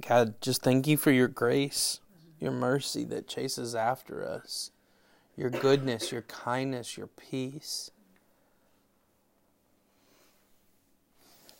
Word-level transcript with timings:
God, 0.00 0.40
just 0.40 0.62
thank 0.62 0.86
you 0.86 0.96
for 0.96 1.10
your 1.10 1.28
grace, 1.28 2.00
your 2.40 2.52
mercy 2.52 3.04
that 3.04 3.28
chases 3.28 3.74
after 3.74 4.26
us, 4.26 4.70
your 5.36 5.50
goodness, 5.50 6.10
your 6.10 6.22
kindness, 6.22 6.96
your 6.96 7.08
peace. 7.08 7.90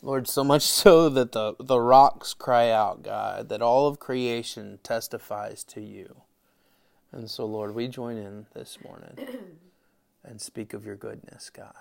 Lord, 0.01 0.27
so 0.29 0.43
much 0.43 0.63
so 0.63 1.09
that 1.11 1.33
the, 1.33 1.55
the 1.61 1.79
rocks 1.79 2.33
cry 2.33 2.71
out, 2.71 3.03
God, 3.03 3.51
that 3.51 3.61
all 3.61 3.87
of 3.87 4.01
creation 4.01 4.79
testifies 4.83 5.63
to 5.65 5.83
you. 5.83 6.23
And 7.13 7.29
so, 7.31 7.45
Lord, 7.45 7.75
we 7.75 7.89
join 7.89 8.17
in 8.17 8.47
this 8.55 8.79
morning 8.83 9.19
and 10.25 10.41
speak 10.41 10.73
of 10.73 10.87
your 10.87 10.97
goodness, 10.97 11.51
God. 11.51 11.75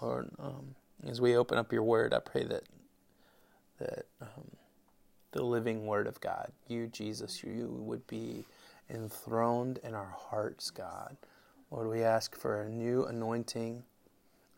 Lord, 0.00 0.30
um, 0.38 0.74
as 1.06 1.20
we 1.20 1.36
open 1.36 1.58
up 1.58 1.72
your 1.72 1.82
word, 1.82 2.14
I 2.14 2.20
pray 2.20 2.44
that 2.44 2.64
that 3.78 4.06
um, 4.20 4.50
the 5.32 5.42
living 5.42 5.86
word 5.86 6.06
of 6.06 6.20
God, 6.20 6.52
you, 6.68 6.86
Jesus, 6.86 7.42
you 7.42 7.68
would 7.80 8.06
be 8.06 8.44
enthroned 8.88 9.78
in 9.82 9.94
our 9.94 10.14
hearts, 10.16 10.70
God. 10.70 11.16
Lord, 11.70 11.88
we 11.88 12.02
ask 12.02 12.36
for 12.36 12.62
a 12.62 12.68
new 12.68 13.04
anointing, 13.04 13.82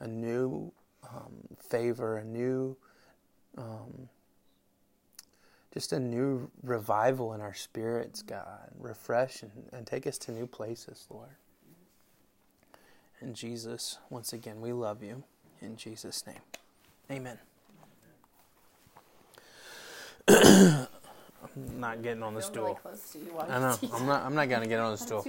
a 0.01 0.07
new 0.07 0.73
um, 1.09 1.33
favor, 1.59 2.19
a 2.19 2.25
new, 2.25 2.77
um, 3.57 4.09
just 5.73 5.93
a 5.93 6.01
new 6.01 6.51
revival 6.63 7.33
in 7.33 7.41
our 7.41 7.55
spirits, 7.55 8.23
God. 8.23 8.71
Refresh 8.79 9.43
and, 9.43 9.53
and 9.73 9.87
take 9.87 10.07
us 10.07 10.19
to 10.19 10.33
new 10.33 10.47
places, 10.47 11.07
Lord. 11.09 11.37
And 13.21 13.35
Jesus, 13.35 13.99
once 14.11 14.33
again, 14.33 14.61
we 14.61 14.73
love 14.73 15.03
you. 15.03 15.23
In 15.63 15.77
Jesus' 15.77 16.27
name, 16.27 16.41
amen. 17.11 17.39
I'm 20.29 20.87
not 21.79 22.03
getting 22.03 22.23
on 22.23 22.35
the 22.35 22.43
stool. 22.43 22.65
really 22.65 22.75
close 22.77 23.11
to 23.13 23.19
you 23.19 23.39
I 23.39 23.59
know. 23.59 23.79
I'm 23.95 24.07
not. 24.07 24.23
I'm 24.25 24.35
not 24.35 24.49
gonna 24.49 24.67
get 24.67 24.81
on 24.81 24.93
the 24.93 24.99
stool. 24.99 25.25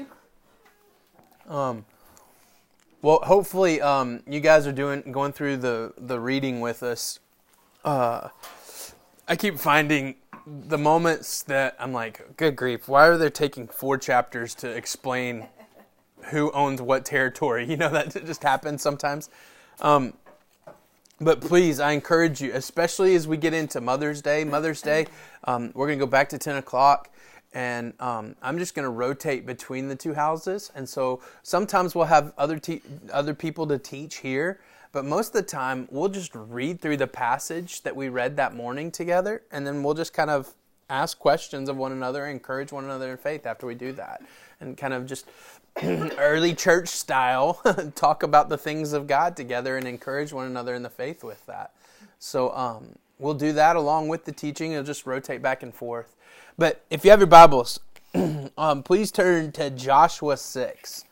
Um, 1.47 1.85
well, 3.01 3.19
hopefully, 3.23 3.79
um, 3.79 4.21
you 4.27 4.39
guys 4.39 4.67
are 4.67 4.71
doing 4.71 5.11
going 5.11 5.31
through 5.31 5.57
the 5.57 5.93
the 5.97 6.19
reading 6.19 6.59
with 6.61 6.83
us. 6.83 7.19
Uh, 7.85 8.29
I 9.27 9.35
keep 9.35 9.59
finding 9.59 10.15
the 10.45 10.77
moments 10.77 11.43
that 11.43 11.75
I'm 11.79 11.91
like, 11.91 12.37
good 12.37 12.55
grief, 12.55 12.87
why 12.87 13.07
are 13.07 13.17
they 13.17 13.29
taking 13.29 13.67
four 13.67 13.97
chapters 13.97 14.55
to 14.55 14.69
explain 14.69 15.47
who 16.31 16.51
owns 16.51 16.81
what 16.81 17.05
territory? 17.05 17.65
You 17.69 17.77
know 17.77 17.89
that 17.89 18.25
just 18.25 18.43
happens 18.43 18.81
sometimes. 18.81 19.29
Um, 19.81 20.13
but 21.19 21.41
please, 21.41 21.79
I 21.79 21.93
encourage 21.93 22.41
you, 22.41 22.51
especially 22.53 23.15
as 23.15 23.27
we 23.27 23.37
get 23.37 23.53
into 23.53 23.81
Mother's 23.81 24.21
Day. 24.21 24.43
Mother's 24.43 24.81
Day, 24.81 25.07
um, 25.45 25.71
we're 25.73 25.87
going 25.87 25.97
to 25.97 26.05
go 26.05 26.09
back 26.09 26.29
to 26.29 26.37
10 26.37 26.57
o'clock, 26.57 27.09
and 27.53 27.93
um, 27.99 28.35
I'm 28.41 28.59
just 28.59 28.75
going 28.75 28.83
to 28.83 28.91
rotate 28.91 29.45
between 29.45 29.87
the 29.87 29.95
two 29.95 30.13
houses. 30.13 30.71
And 30.75 30.87
so 30.87 31.21
sometimes 31.41 31.95
we'll 31.95 32.05
have 32.05 32.33
other, 32.37 32.59
te- 32.59 32.83
other 33.11 33.33
people 33.33 33.65
to 33.67 33.79
teach 33.79 34.17
here, 34.17 34.59
but 34.91 35.05
most 35.05 35.29
of 35.29 35.33
the 35.33 35.41
time 35.41 35.87
we'll 35.89 36.09
just 36.09 36.35
read 36.35 36.81
through 36.81 36.97
the 36.97 37.07
passage 37.07 37.81
that 37.81 37.95
we 37.95 38.09
read 38.09 38.37
that 38.37 38.55
morning 38.55 38.91
together, 38.91 39.41
and 39.51 39.65
then 39.65 39.81
we'll 39.81 39.95
just 39.95 40.13
kind 40.13 40.29
of 40.29 40.53
ask 40.89 41.17
questions 41.17 41.67
of 41.67 41.77
one 41.77 41.91
another, 41.91 42.27
encourage 42.27 42.71
one 42.71 42.83
another 42.83 43.11
in 43.11 43.17
faith 43.17 43.47
after 43.47 43.65
we 43.65 43.73
do 43.73 43.91
that, 43.93 44.21
and 44.61 44.77
kind 44.77 44.93
of 44.93 45.07
just 45.07 45.25
early 46.17 46.55
church 46.55 46.87
style 46.87 47.61
talk 47.95 48.23
about 48.23 48.49
the 48.49 48.57
things 48.57 48.93
of 48.93 49.05
God 49.05 49.35
together 49.35 49.77
and 49.77 49.87
encourage 49.87 50.33
one 50.33 50.47
another 50.47 50.73
in 50.73 50.81
the 50.81 50.89
faith 50.89 51.23
with 51.23 51.45
that. 51.45 51.71
So 52.19 52.55
um, 52.55 52.97
we'll 53.19 53.35
do 53.35 53.53
that 53.53 53.75
along 53.75 54.07
with 54.07 54.25
the 54.25 54.31
teaching. 54.31 54.71
It'll 54.71 54.83
just 54.83 55.05
rotate 55.05 55.41
back 55.41 55.61
and 55.61 55.73
forth. 55.73 56.15
But 56.57 56.83
if 56.89 57.05
you 57.05 57.11
have 57.11 57.19
your 57.19 57.27
Bibles, 57.27 57.79
um, 58.57 58.81
please 58.81 59.11
turn 59.11 59.51
to 59.53 59.69
Joshua 59.69 60.37
6. 60.37 61.05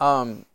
Um, 0.00 0.46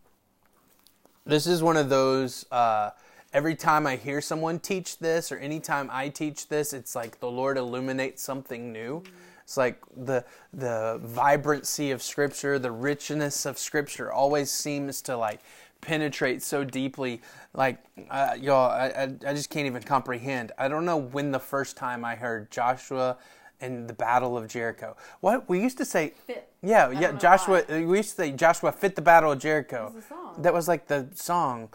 this 1.26 1.46
is 1.46 1.62
one 1.62 1.78
of 1.78 1.90
those. 1.90 2.48
Uh, 2.52 2.92
every 3.32 3.56
time 3.56 3.86
I 3.86 3.96
hear 3.96 4.22
someone 4.22 4.60
teach 4.60 4.98
this, 4.98 5.32
or 5.32 5.38
anytime 5.38 5.90
I 5.92 6.10
teach 6.10 6.48
this, 6.48 6.74
it's 6.74 6.96
like 6.96 7.20
the 7.20 7.30
Lord 7.30 7.58
illuminates 7.58 8.24
something 8.24 8.74
new. 8.74 9.04
It's 9.52 9.58
like 9.58 9.84
the 9.98 10.24
the 10.54 11.02
vibrancy 11.04 11.92
of 11.92 12.02
Scripture, 12.02 12.58
the 12.58 12.72
richness 12.72 13.46
of 13.46 13.58
Scripture, 13.58 14.10
always 14.10 14.50
seems 14.50 15.02
to 15.02 15.18
like 15.18 15.42
penetrate 15.82 16.42
so 16.42 16.64
deeply. 16.64 17.22
Like 17.54 17.80
uh, 18.10 18.38
y'all, 18.40 18.72
I, 18.72 18.88
I 18.88 19.04
I 19.28 19.34
just 19.34 19.50
can't 19.50 19.66
even 19.66 19.84
comprehend. 19.84 20.54
I 20.58 20.70
don't 20.70 20.86
know 20.86 20.96
when 20.96 21.32
the 21.32 21.40
first 21.40 21.76
time 21.76 22.06
I 22.06 22.16
heard 22.16 22.50
Joshua 22.50 23.18
and 23.60 23.90
the 23.90 23.94
Battle 23.94 24.38
of 24.38 24.48
Jericho. 24.48 24.96
What 25.20 25.50
we 25.50 25.62
used 25.62 25.78
to 25.80 25.86
say. 25.86 26.14
Fit. 26.28 26.48
Yeah, 26.62 26.88
I 26.88 26.92
yeah. 26.92 27.12
Joshua. 27.12 27.66
why. 27.68 27.84
We 27.84 27.98
used 27.98 28.12
to 28.12 28.16
say 28.16 28.32
Joshua 28.32 28.72
fit 28.72 28.96
the 28.96 29.02
Battle 29.02 29.34
of 29.34 29.40
Jericho. 29.40 29.92
was 29.94 30.06
song. 30.06 30.36
That 30.42 30.54
was 30.54 30.70
like 30.70 30.88
the 30.88 31.10
song. 31.14 31.68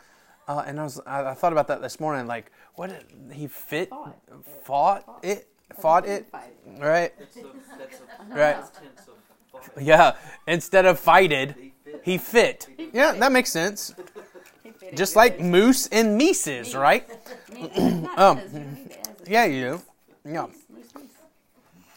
Uh, 0.49 0.65
and 0.67 0.81
I 0.81 0.85
was 0.85 0.99
I, 1.07 1.25
I 1.25 1.35
thought 1.35 1.53
about 1.53 1.69
that 1.69 1.83
this 1.83 2.01
morning. 2.01 2.27
Like, 2.27 2.53
what 2.75 3.05
he 3.31 3.49
fit? 3.49 3.91
Fought. 3.91 4.17
Fought 4.63 5.19
it. 5.23 5.49
Fought 5.81 6.07
it. 6.07 6.27
Fight. 6.31 6.55
Right. 6.79 7.13
That's 7.19 7.37
a, 7.37 7.43
that's 7.79 8.01
a 8.01 8.35
Right. 8.35 8.55
past 8.61 8.75
tense 8.75 9.09
of 9.09 9.63
fight. 9.75 9.85
Yeah. 9.85 10.15
Instead 10.47 10.87
of 10.87 10.99
fighted, 10.99 11.55
He 12.03 12.19
fit. 12.19 12.67
he 12.77 12.85
fit. 12.87 12.91
Yeah, 12.95 13.13
that 13.13 13.33
makes 13.33 13.51
sense. 13.51 13.95
Just 14.95 15.15
good. 15.15 15.19
like 15.19 15.41
moose 15.41 15.89
and 15.89 16.17
Mises, 16.17 16.75
right? 16.75 17.09
Um, 18.17 18.37
because 18.39 18.53
you 18.55 18.61
need 18.61 18.91
it 18.91 19.09
as 19.21 19.27
a- 19.27 19.31
Yeah, 19.31 19.45
you 19.47 19.61
do. 19.65 19.83
Yeah. 20.31 20.47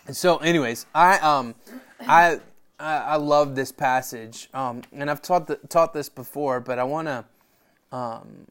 And 0.07 0.15
so, 0.17 0.37
anyways, 0.37 0.85
I 0.93 1.19
um, 1.19 1.53
I 2.07 2.39
I, 2.79 2.95
I 2.97 3.15
love 3.17 3.55
this 3.55 3.71
passage, 3.71 4.49
um, 4.53 4.81
and 4.91 5.09
I've 5.11 5.21
taught 5.21 5.47
the, 5.47 5.57
taught 5.67 5.93
this 5.93 6.09
before, 6.09 6.59
but 6.59 6.79
I 6.79 6.83
want 6.83 7.07
to 7.07 7.25
um, 7.91 8.47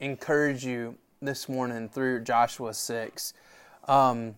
encourage 0.00 0.64
you 0.64 0.96
this 1.20 1.48
morning 1.48 1.88
through 1.88 2.20
Joshua 2.20 2.72
six. 2.74 3.34
Um, 3.88 4.36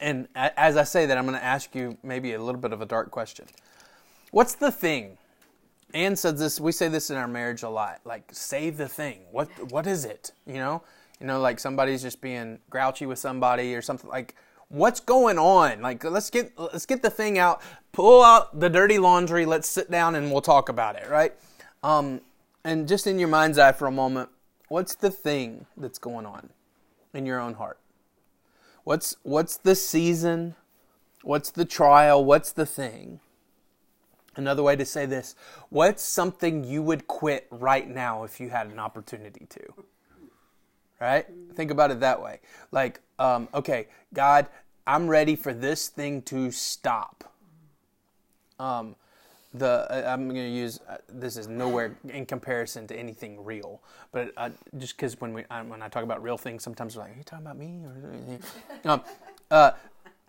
and 0.00 0.28
as 0.34 0.76
I 0.76 0.84
say 0.84 1.06
that, 1.06 1.18
I'm 1.18 1.26
going 1.26 1.38
to 1.38 1.44
ask 1.44 1.74
you 1.74 1.96
maybe 2.02 2.32
a 2.34 2.42
little 2.42 2.60
bit 2.60 2.72
of 2.72 2.80
a 2.80 2.86
dark 2.86 3.10
question. 3.10 3.46
What's 4.30 4.54
the 4.54 4.70
thing? 4.70 5.18
Anne 5.92 6.16
says 6.16 6.38
this. 6.38 6.60
We 6.60 6.72
say 6.72 6.88
this 6.88 7.10
in 7.10 7.16
our 7.16 7.28
marriage 7.28 7.62
a 7.62 7.68
lot. 7.68 8.00
Like, 8.04 8.24
say 8.32 8.70
the 8.70 8.88
thing. 8.88 9.22
What 9.30 9.48
What 9.70 9.86
is 9.86 10.04
it? 10.04 10.32
You 10.46 10.54
know, 10.54 10.82
you 11.20 11.26
know, 11.26 11.40
like 11.40 11.58
somebody's 11.58 12.02
just 12.02 12.20
being 12.20 12.58
grouchy 12.70 13.06
with 13.06 13.18
somebody 13.18 13.74
or 13.74 13.82
something. 13.82 14.08
Like, 14.08 14.36
what's 14.68 15.00
going 15.00 15.38
on? 15.38 15.82
Like, 15.82 16.02
let's 16.04 16.30
get 16.30 16.52
let's 16.56 16.86
get 16.86 17.02
the 17.02 17.10
thing 17.10 17.38
out. 17.38 17.60
Pull 17.92 18.22
out 18.22 18.60
the 18.60 18.70
dirty 18.70 18.98
laundry. 18.98 19.46
Let's 19.46 19.68
sit 19.68 19.90
down 19.90 20.14
and 20.14 20.30
we'll 20.30 20.42
talk 20.42 20.68
about 20.68 20.96
it. 20.96 21.08
Right? 21.10 21.34
Um, 21.82 22.20
and 22.64 22.86
just 22.86 23.06
in 23.06 23.18
your 23.18 23.28
mind's 23.28 23.58
eye 23.58 23.72
for 23.72 23.86
a 23.86 23.92
moment, 23.92 24.28
what's 24.68 24.94
the 24.94 25.10
thing 25.10 25.66
that's 25.76 25.98
going 25.98 26.26
on 26.26 26.50
in 27.14 27.26
your 27.26 27.40
own 27.40 27.54
heart? 27.54 27.78
What's 28.90 29.14
what's 29.22 29.56
the 29.56 29.76
season? 29.76 30.56
What's 31.22 31.52
the 31.52 31.64
trial? 31.64 32.24
What's 32.24 32.50
the 32.50 32.66
thing? 32.66 33.20
Another 34.34 34.64
way 34.64 34.74
to 34.74 34.84
say 34.84 35.06
this, 35.06 35.36
what's 35.68 36.02
something 36.02 36.64
you 36.64 36.82
would 36.82 37.06
quit 37.06 37.46
right 37.52 37.88
now 37.88 38.24
if 38.24 38.40
you 38.40 38.50
had 38.50 38.66
an 38.66 38.80
opportunity 38.80 39.46
to? 39.48 39.60
Right? 41.00 41.24
Think 41.54 41.70
about 41.70 41.92
it 41.92 42.00
that 42.00 42.20
way. 42.20 42.40
Like, 42.72 43.00
um, 43.20 43.48
okay, 43.54 43.86
God, 44.12 44.48
I'm 44.88 45.06
ready 45.06 45.36
for 45.36 45.54
this 45.54 45.86
thing 45.86 46.22
to 46.22 46.50
stop. 46.50 47.32
Um, 48.58 48.96
the 49.54 49.86
uh, 49.90 50.12
I'm 50.12 50.28
going 50.28 50.36
to 50.36 50.48
use 50.48 50.80
uh, 50.88 50.98
this 51.08 51.36
is 51.36 51.48
nowhere 51.48 51.96
in 52.08 52.26
comparison 52.26 52.86
to 52.88 52.96
anything 52.96 53.44
real, 53.44 53.80
but 54.12 54.32
uh, 54.36 54.50
just 54.78 54.96
because 54.96 55.20
when 55.20 55.32
we 55.32 55.44
I, 55.50 55.62
when 55.62 55.82
I 55.82 55.88
talk 55.88 56.04
about 56.04 56.22
real 56.22 56.38
things, 56.38 56.62
sometimes 56.62 56.96
we're 56.96 57.02
like, 57.02 57.14
"Are 57.14 57.16
you 57.16 57.24
talking 57.24 57.46
about 57.46 57.58
me?" 57.58 57.82
Or, 57.84 58.38
um, 58.90 59.02
uh, 59.50 59.72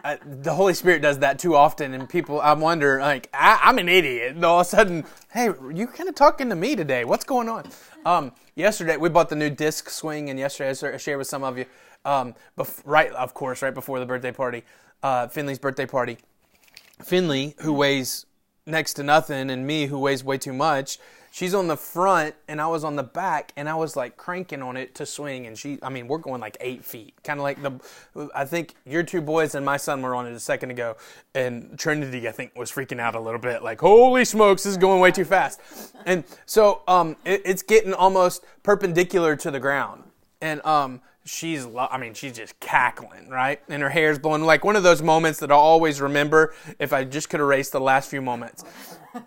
I, 0.04 0.18
the 0.26 0.54
Holy 0.54 0.74
Spirit 0.74 1.04
does 1.04 1.20
that 1.20 1.38
too 1.38 1.56
often, 1.56 1.94
and 1.94 2.10
people 2.10 2.42
I 2.42 2.54
wonder 2.54 3.00
like 3.00 3.30
I, 3.34 3.60
I'm 3.64 3.78
an 3.78 3.90
idiot. 3.90 4.36
And 4.36 4.44
all 4.44 4.60
of 4.60 4.66
a 4.66 4.70
sudden, 4.70 5.06
hey, 5.32 5.50
you 5.74 5.86
kind 5.88 6.10
of 6.10 6.16
talking 6.16 6.50
to 6.50 6.56
me 6.56 6.76
today? 6.76 7.06
What's 7.06 7.26
going 7.26 7.48
on? 7.48 7.70
Um, 8.06 8.32
yesterday 8.56 8.98
we 8.98 9.10
bought 9.10 9.30
the 9.30 9.36
new 9.36 9.52
disc 9.52 9.90
swing, 9.90 10.32
and 10.32 10.40
yesterday 10.40 10.94
I 10.94 10.98
shared 10.98 11.18
with 11.20 11.28
some 11.28 11.44
of 11.44 11.58
you. 11.58 11.66
Um, 12.04 12.34
bef- 12.58 12.82
right, 12.86 13.12
of 13.12 13.36
course, 13.36 13.62
right 13.62 13.74
before 13.74 14.00
the 14.00 14.08
birthday 14.08 14.32
party, 14.32 14.64
uh, 15.04 15.28
Finley's 15.28 15.60
birthday 15.60 15.86
party. 15.86 16.18
Finley, 17.04 17.56
who 17.60 17.74
weighs 17.74 18.26
next 18.66 18.94
to 18.94 19.04
nothing, 19.04 19.50
and 19.50 19.66
me, 19.66 19.88
who 19.88 19.98
weighs 19.98 20.24
way 20.24 20.38
too 20.38 20.54
much, 20.54 21.00
she's 21.32 21.54
on 21.54 21.68
the 21.68 21.78
front, 21.78 22.36
and 22.48 22.62
I 22.62 22.68
was 22.68 22.84
on 22.84 22.96
the 22.96 23.04
back, 23.04 23.54
and 23.56 23.68
I 23.68 23.76
was 23.76 23.96
like 23.96 24.18
cranking 24.18 24.62
on 24.62 24.78
it 24.78 24.94
to 24.96 25.06
swing, 25.06 25.48
and 25.48 25.58
she, 25.58 25.80
I 25.82 25.90
mean, 25.90 26.08
we're 26.08 26.20
going 26.20 26.42
like 26.42 26.58
eight 26.60 26.86
feet, 26.86 27.16
kind 27.24 27.40
of 27.40 27.44
like 27.44 27.62
the, 27.62 28.30
I 28.36 28.46
think 28.46 28.76
your 28.86 29.02
two 29.02 29.22
boys 29.22 29.56
and 29.56 29.66
my 29.66 29.78
son 29.78 30.02
were 30.02 30.14
on 30.14 30.28
it 30.28 30.34
a 30.34 30.40
second 30.40 30.72
ago, 30.72 30.98
and 31.34 31.78
Trinity, 31.80 32.28
I 32.28 32.32
think, 32.32 32.56
was 32.56 32.72
freaking 32.72 33.00
out 33.00 33.16
a 33.16 33.20
little 33.20 33.40
bit, 33.40 33.64
like, 33.64 33.82
holy 33.82 34.26
smokes, 34.26 34.64
this 34.64 34.72
is 34.72 34.78
going 34.78 35.00
way 35.00 35.12
too 35.12 35.26
fast, 35.26 35.60
and 36.06 36.24
so 36.46 36.84
um, 36.88 37.16
it, 37.26 37.42
it's 37.46 37.64
getting 37.64 37.94
almost 37.94 38.44
perpendicular 38.62 39.36
to 39.38 39.50
the 39.50 39.60
ground, 39.60 40.04
and 40.42 40.64
um, 40.66 41.02
she's 41.26 41.66
lo- 41.66 41.88
I 41.90 41.98
mean 41.98 42.14
she's 42.14 42.34
just 42.34 42.60
cackling, 42.60 43.30
right? 43.30 43.62
And 43.70 43.82
her 43.82 43.90
hair's 43.90 44.20
blowing 44.20 44.44
like 44.44 44.64
one 44.64 44.76
of 44.76 44.84
those 44.84 45.02
moments 45.02 45.40
that 45.40 45.52
I'll 45.52 45.60
always 45.60 46.02
remember 46.02 46.54
if 46.80 46.94
I 46.94 47.04
just 47.04 47.30
could 47.30 47.40
erase 47.40 47.70
the 47.70 47.82
last 47.82 48.10
few 48.10 48.22
moments. 48.22 48.64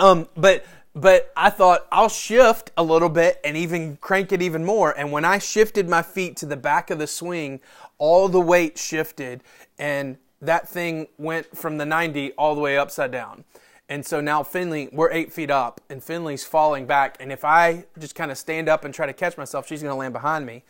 Um, 0.00 0.26
but 0.36 0.64
but 0.96 1.32
I 1.36 1.48
thought 1.50 1.86
I'll 1.92 2.08
shift 2.08 2.72
a 2.76 2.82
little 2.82 3.08
bit 3.08 3.40
and 3.44 3.56
even 3.56 3.98
crank 3.98 4.32
it 4.32 4.42
even 4.42 4.64
more. 4.64 4.90
And 4.98 5.12
when 5.12 5.24
I 5.24 5.38
shifted 5.38 5.88
my 5.88 6.02
feet 6.02 6.36
to 6.38 6.46
the 6.46 6.56
back 6.56 6.90
of 6.90 6.98
the 6.98 7.06
swing, 7.06 7.60
all 7.98 8.26
the 8.28 8.40
weight 8.40 8.78
shifted 8.78 9.44
and 9.78 10.18
that 10.40 10.68
thing 10.68 11.06
went 11.18 11.56
from 11.56 11.78
the 11.78 11.86
90 11.86 12.32
all 12.32 12.54
the 12.54 12.60
way 12.60 12.76
upside 12.76 13.12
down. 13.12 13.44
And 13.88 14.04
so 14.04 14.20
now 14.20 14.42
Finley, 14.42 14.88
we're 14.92 15.10
eight 15.12 15.32
feet 15.32 15.50
up, 15.50 15.80
and 15.88 16.02
Finley's 16.02 16.44
falling 16.44 16.86
back. 16.86 17.16
And 17.20 17.30
if 17.30 17.44
I 17.44 17.84
just 17.98 18.14
kind 18.14 18.30
of 18.30 18.38
stand 18.38 18.68
up 18.68 18.84
and 18.84 18.92
try 18.94 19.06
to 19.06 19.12
catch 19.12 19.36
myself, 19.36 19.66
she's 19.66 19.82
going 19.82 19.92
to 19.92 19.96
land 19.96 20.12
behind 20.12 20.46
me. 20.46 20.64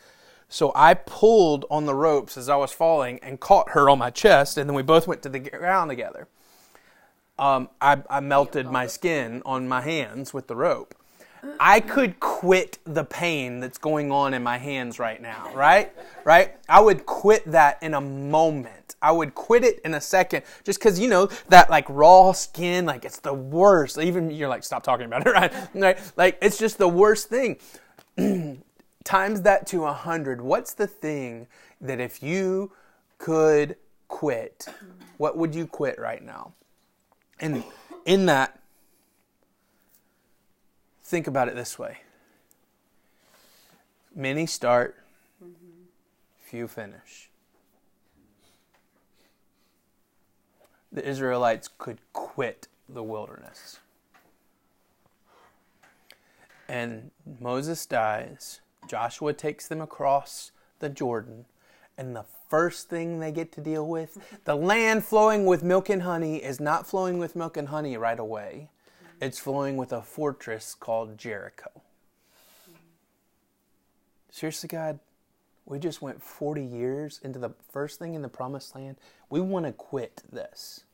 So 0.52 0.70
I 0.74 0.92
pulled 0.92 1.64
on 1.70 1.86
the 1.86 1.94
ropes 1.94 2.36
as 2.36 2.50
I 2.50 2.56
was 2.56 2.72
falling 2.72 3.18
and 3.22 3.40
caught 3.40 3.70
her 3.70 3.88
on 3.88 3.98
my 3.98 4.10
chest, 4.10 4.58
and 4.58 4.68
then 4.68 4.76
we 4.76 4.82
both 4.82 5.08
went 5.08 5.22
to 5.22 5.30
the 5.30 5.38
ground 5.38 5.88
together. 5.88 6.28
Um, 7.38 7.70
I, 7.80 8.02
I 8.10 8.20
melted 8.20 8.66
my 8.66 8.86
skin 8.86 9.40
on 9.46 9.66
my 9.66 9.80
hands 9.80 10.34
with 10.34 10.48
the 10.48 10.54
rope. 10.54 10.94
I 11.58 11.80
could 11.80 12.20
quit 12.20 12.78
the 12.84 13.02
pain 13.02 13.60
that's 13.60 13.78
going 13.78 14.12
on 14.12 14.34
in 14.34 14.42
my 14.42 14.58
hands 14.58 14.98
right 14.98 15.22
now, 15.22 15.50
right? 15.54 15.90
Right? 16.22 16.54
I 16.68 16.82
would 16.82 17.06
quit 17.06 17.46
that 17.46 17.82
in 17.82 17.94
a 17.94 18.00
moment. 18.02 18.94
I 19.00 19.10
would 19.10 19.34
quit 19.34 19.64
it 19.64 19.80
in 19.86 19.94
a 19.94 20.02
second 20.02 20.44
just 20.64 20.78
because, 20.78 21.00
you 21.00 21.08
know, 21.08 21.30
that 21.48 21.70
like 21.70 21.86
raw 21.88 22.32
skin, 22.32 22.84
like 22.84 23.06
it's 23.06 23.20
the 23.20 23.32
worst. 23.32 23.96
Even 23.96 24.30
you're 24.30 24.50
like, 24.50 24.64
stop 24.64 24.82
talking 24.82 25.06
about 25.06 25.26
it, 25.26 25.30
right? 25.32 25.52
right? 25.74 26.12
Like 26.14 26.36
it's 26.42 26.58
just 26.58 26.76
the 26.76 26.88
worst 26.88 27.30
thing. 27.30 27.56
Times 29.04 29.42
that 29.42 29.66
to 29.68 29.84
a 29.84 29.92
hundred. 29.92 30.40
What's 30.40 30.74
the 30.74 30.86
thing 30.86 31.46
that 31.80 32.00
if 32.00 32.22
you 32.22 32.72
could 33.18 33.76
quit, 34.08 34.66
what 35.16 35.36
would 35.36 35.54
you 35.54 35.66
quit 35.66 35.98
right 35.98 36.22
now? 36.22 36.52
And 37.40 37.64
in 38.04 38.26
that, 38.26 38.60
think 41.02 41.26
about 41.26 41.48
it 41.48 41.54
this 41.54 41.78
way 41.78 41.98
many 44.14 44.46
start, 44.46 44.96
few 46.44 46.68
finish. 46.68 47.30
The 50.90 51.06
Israelites 51.06 51.70
could 51.78 51.98
quit 52.12 52.68
the 52.88 53.02
wilderness. 53.02 53.78
And 56.68 57.10
Moses 57.40 57.86
dies. 57.86 58.60
Joshua 58.86 59.32
takes 59.32 59.68
them 59.68 59.80
across 59.80 60.52
the 60.78 60.88
Jordan. 60.88 61.46
And 61.98 62.16
the 62.16 62.24
first 62.48 62.88
thing 62.88 63.20
they 63.20 63.32
get 63.32 63.52
to 63.52 63.60
deal 63.60 63.86
with, 63.86 64.18
the 64.44 64.54
land 64.54 65.04
flowing 65.04 65.46
with 65.46 65.62
milk 65.62 65.88
and 65.88 66.02
honey, 66.02 66.36
is 66.36 66.60
not 66.60 66.86
flowing 66.86 67.18
with 67.18 67.36
milk 67.36 67.56
and 67.56 67.68
honey 67.68 67.96
right 67.96 68.18
away. 68.18 68.70
It's 69.20 69.38
flowing 69.38 69.76
with 69.76 69.92
a 69.92 70.02
fortress 70.02 70.74
called 70.74 71.16
Jericho. 71.16 71.70
Seriously, 74.30 74.68
God, 74.68 74.98
we 75.66 75.78
just 75.78 76.02
went 76.02 76.22
40 76.22 76.64
years 76.64 77.20
into 77.22 77.38
the 77.38 77.50
first 77.70 77.98
thing 77.98 78.14
in 78.14 78.22
the 78.22 78.28
promised 78.28 78.74
land. 78.74 78.96
We 79.30 79.40
want 79.40 79.66
to 79.66 79.72
quit 79.72 80.22
this. 80.30 80.84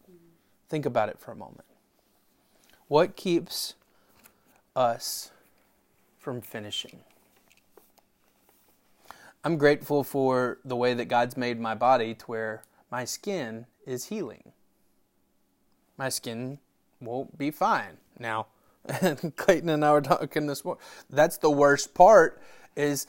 Think 0.69 0.85
about 0.85 1.09
it 1.09 1.19
for 1.19 1.33
a 1.33 1.37
moment. 1.37 1.65
What 2.89 3.17
keeps 3.17 3.75
us 4.77 5.31
from 6.19 6.41
finishing? 6.41 7.01
I'm 9.45 9.57
grateful 9.57 10.03
for 10.05 10.59
the 10.65 10.77
way 10.77 10.95
that 10.95 11.07
God's 11.07 11.37
made 11.37 11.61
my 11.61 11.75
body 11.75 12.15
to 12.15 12.25
where 12.27 12.63
my 12.91 13.05
skin 13.05 13.67
is 13.87 14.07
healing. 14.07 14.53
My 15.97 16.09
skin 16.09 16.59
won't 17.01 17.39
be 17.39 17.51
fine. 17.51 17.99
Now, 18.19 18.47
Clayton 19.37 19.69
and 19.69 19.85
I 19.85 19.93
were 19.93 20.01
talking 20.01 20.47
this 20.47 20.65
morning. 20.65 20.83
That's 21.11 21.39
the 21.39 21.51
worst 21.51 21.95
part 21.95 22.41
is 22.77 23.09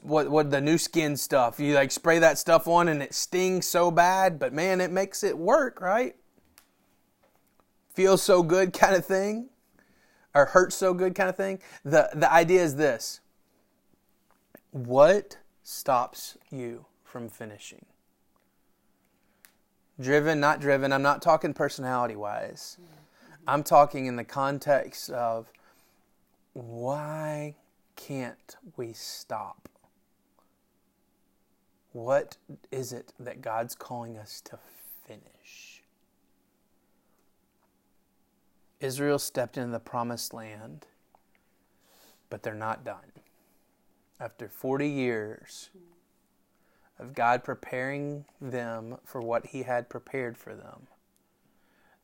what 0.00 0.30
what 0.30 0.50
the 0.50 0.60
new 0.60 0.78
Skin 0.78 1.16
stuff. 1.16 1.58
You 1.58 1.74
like 1.74 1.90
spray 1.90 2.20
that 2.20 2.38
stuff 2.38 2.68
on 2.68 2.88
and 2.88 3.02
it 3.02 3.12
stings 3.12 3.66
so 3.66 3.90
bad, 3.90 4.38
but 4.38 4.52
man, 4.52 4.80
it 4.80 4.92
makes 4.92 5.24
it 5.24 5.36
work, 5.36 5.80
right? 5.80 6.14
Feels 7.92 8.22
so 8.22 8.42
good 8.42 8.72
kind 8.72 8.94
of 8.94 9.04
thing. 9.04 9.48
Or 10.34 10.46
hurts 10.46 10.76
so 10.76 10.94
good 10.94 11.14
kind 11.16 11.28
of 11.28 11.36
thing. 11.36 11.58
The 11.84 12.10
the 12.14 12.32
idea 12.32 12.62
is 12.62 12.76
this. 12.76 13.20
What 14.70 15.38
stops 15.68 16.38
you 16.50 16.86
from 17.04 17.28
finishing? 17.28 17.84
Driven, 20.00 20.40
not 20.40 20.60
driven. 20.60 20.92
I'm 20.92 21.02
not 21.02 21.20
talking 21.20 21.52
personality 21.52 22.16
wise. 22.16 22.78
Mm-hmm. 22.80 23.44
I'm 23.46 23.62
talking 23.62 24.06
in 24.06 24.16
the 24.16 24.24
context 24.24 25.10
of 25.10 25.52
why 26.54 27.56
can't 27.96 28.56
we 28.76 28.94
stop? 28.94 29.68
What 31.92 32.38
is 32.70 32.92
it 32.92 33.12
that 33.20 33.42
God's 33.42 33.74
calling 33.74 34.16
us 34.16 34.40
to 34.42 34.58
finish? 35.06 35.82
Israel 38.80 39.18
stepped 39.18 39.58
into 39.58 39.72
the 39.72 39.80
promised 39.80 40.32
land, 40.32 40.86
but 42.30 42.42
they're 42.42 42.54
not 42.54 42.84
done. 42.84 43.17
After 44.20 44.48
40 44.48 44.88
years 44.88 45.70
of 46.98 47.14
God 47.14 47.44
preparing 47.44 48.24
them 48.40 48.98
for 49.04 49.20
what 49.20 49.46
He 49.46 49.62
had 49.62 49.88
prepared 49.88 50.36
for 50.36 50.54
them, 50.54 50.88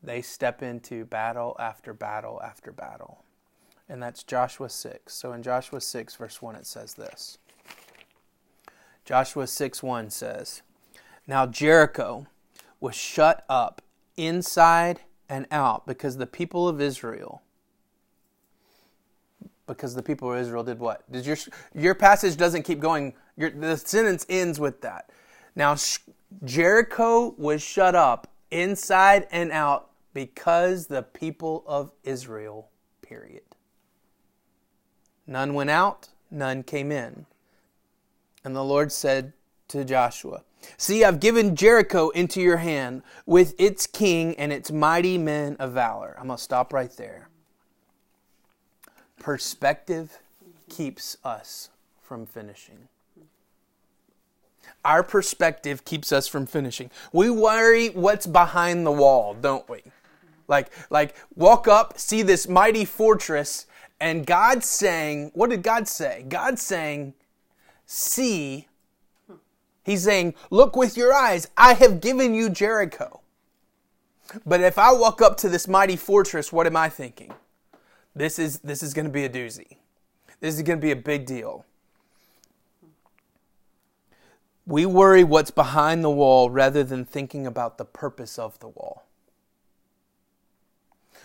they 0.03 0.23
step 0.23 0.63
into 0.63 1.05
battle 1.05 1.57
after 1.59 1.93
battle 1.93 2.41
after 2.43 2.71
battle. 2.71 3.25
And 3.89 4.03
that's 4.03 4.23
Joshua 4.23 4.71
6. 4.71 5.13
So 5.13 5.33
in 5.33 5.43
Joshua 5.43 5.81
6, 5.81 6.15
verse 6.15 6.41
1, 6.41 6.57
it 6.57 6.67
says 6.67 6.95
this 6.95 7.39
Joshua 9.05 9.47
6 9.47 9.83
1 9.83 10.11
says, 10.11 10.63
Now 11.27 11.47
Jericho 11.47 12.27
was 12.81 12.95
shut 12.95 13.45
up 13.49 13.83
inside 14.17 15.01
and 15.29 15.47
out 15.51 15.87
because 15.87 16.17
the 16.17 16.27
people 16.27 16.69
of 16.69 16.81
Israel 16.81 17.43
because 19.67 19.95
the 19.95 20.03
people 20.03 20.33
of 20.33 20.39
Israel 20.39 20.63
did 20.63 20.79
what? 20.79 21.11
Did 21.11 21.27
your 21.27 21.37
your 21.75 21.95
passage 21.95 22.37
doesn't 22.37 22.63
keep 22.63 22.81
going. 22.81 23.15
Your, 23.37 23.51
the 23.51 23.77
sentence 23.77 24.27
ends 24.29 24.61
with 24.61 24.81
that. 24.83 25.11
Now 25.57 25.77
Jericho 26.45 27.35
was 27.39 27.63
shut 27.63 27.95
up 27.95 28.29
inside 28.51 29.27
and 29.31 29.51
out 29.53 29.91
because 30.13 30.87
the 30.87 31.03
people 31.03 31.65
of 31.67 31.91
Israel. 32.05 32.69
Period. 33.03 33.43
None 35.27 35.55
went 35.55 35.71
out, 35.71 36.09
none 36.31 36.63
came 36.63 36.91
in. 36.91 37.27
And 38.45 38.55
the 38.55 38.65
Lord 38.65 38.93
said 38.93 39.33
to 39.69 39.85
Joshua, 39.85 40.43
See, 40.77 41.05
I've 41.05 41.21
given 41.21 41.57
Jericho 41.57 42.09
into 42.11 42.41
your 42.41 42.59
hand 42.59 43.03
with 43.27 43.55
its 43.59 43.87
king 43.87 44.35
and 44.37 44.53
its 44.53 44.71
mighty 44.71 45.19
men 45.19 45.57
of 45.59 45.73
valor. 45.73 46.17
I'm 46.19 46.27
going 46.27 46.39
to 46.39 46.43
stop 46.43 46.73
right 46.73 46.91
there. 46.97 47.29
Perspective 49.25 50.19
keeps 50.69 51.17
us 51.25 51.71
from 52.03 52.27
finishing. 52.27 52.89
Our 54.85 55.03
perspective 55.03 55.87
keeps 55.87 56.13
us 56.13 56.29
from 56.29 56.45
finishing. 56.45 56.91
We 57.11 57.31
worry 57.31 57.89
what's 57.89 58.27
behind 58.27 58.85
the 58.85 58.93
wall, 58.93 59.33
don't 59.33 59.67
we? 59.67 59.81
Like, 60.47 60.71
like 60.91 61.17
walk 61.37 61.67
up, 61.67 61.99
see 61.99 62.21
this 62.21 62.47
mighty 62.47 62.85
fortress, 62.85 63.65
and 63.99 64.27
God's 64.27 64.67
saying, 64.67 65.31
what 65.33 65.49
did 65.49 65.63
God 65.63 65.89
say? 65.89 66.27
God's 66.29 66.61
saying, 66.61 67.15
see. 67.87 68.69
He's 69.85 70.05
saying, 70.05 70.35
look 70.51 70.77
with 70.77 70.99
your 70.99 71.15
eyes. 71.15 71.49
I 71.57 71.73
have 71.73 72.03
given 72.03 72.35
you 72.35 72.51
Jericho. 72.51 73.23
But 74.45 74.61
if 74.61 74.77
I 74.77 74.93
walk 74.93 75.23
up 75.23 75.39
to 75.39 75.49
this 75.49 75.67
mighty 75.67 75.97
fortress, 75.97 76.53
what 76.53 76.67
am 76.67 76.77
I 76.77 76.91
thinking? 76.91 77.33
This 78.15 78.39
is 78.39 78.61
this 78.61 78.83
is 78.83 78.95
going 78.95 79.07
to 79.07 79.13
be 79.13 79.25
a 79.25 79.29
doozy. 79.29 79.77
This 80.41 80.55
is 80.55 80.63
going 80.63 80.79
to 80.79 80.83
be 80.83 80.93
a 80.93 80.97
big 80.97 81.27
deal. 81.27 81.65
We 84.67 84.87
worry 84.87 85.25
what's 85.25 85.51
behind 85.51 86.03
the 86.03 86.11
wall 86.11 86.49
rather 86.49 86.83
than 86.85 87.05
thinking 87.05 87.47
about 87.47 87.77
the 87.77 87.85
purpose 87.85 88.39
of 88.39 88.59
the 88.61 88.69
wall. 88.69 89.05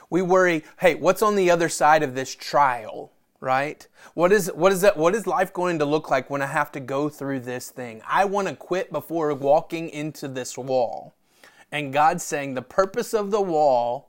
We 0.10 0.22
worry, 0.22 0.64
hey, 0.80 0.96
what's 0.96 1.22
on 1.22 1.36
the 1.36 1.52
other 1.52 1.70
side 1.70 2.02
of 2.02 2.16
this 2.16 2.36
trial, 2.36 3.12
right? 3.40 3.88
What 4.14 4.32
is 4.32 4.52
what 4.54 4.72
is 4.72 4.82
that 4.82 4.98
what 4.98 5.16
is 5.16 5.28
life 5.28 5.54
going 5.54 5.80
to 5.80 5.86
look 5.86 6.10
like 6.10 6.30
when 6.30 6.42
I 6.42 6.48
have 6.48 6.72
to 6.74 6.80
go 6.80 7.08
through 7.08 7.42
this 7.42 7.70
thing? 7.70 8.02
I 8.08 8.26
want 8.26 8.48
to 8.48 8.56
quit 8.56 8.92
before 8.92 9.34
walking 9.36 9.90
into 9.90 10.28
this 10.28 10.58
wall. 10.58 11.14
And 11.72 11.94
God's 11.94 12.24
saying 12.24 12.56
the 12.56 12.64
purpose 12.64 13.14
of 13.14 13.30
the 13.30 13.42
wall 13.42 14.09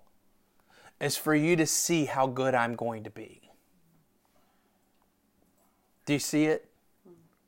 is 1.01 1.17
for 1.17 1.35
you 1.35 1.57
to 1.57 1.67
see 1.67 2.05
how 2.05 2.27
good 2.27 2.55
I'm 2.55 2.75
going 2.75 3.05
to 3.05 3.11
be. 3.11 3.51
Do 6.05 6.13
you 6.13 6.19
see 6.19 6.45
it? 6.45 6.69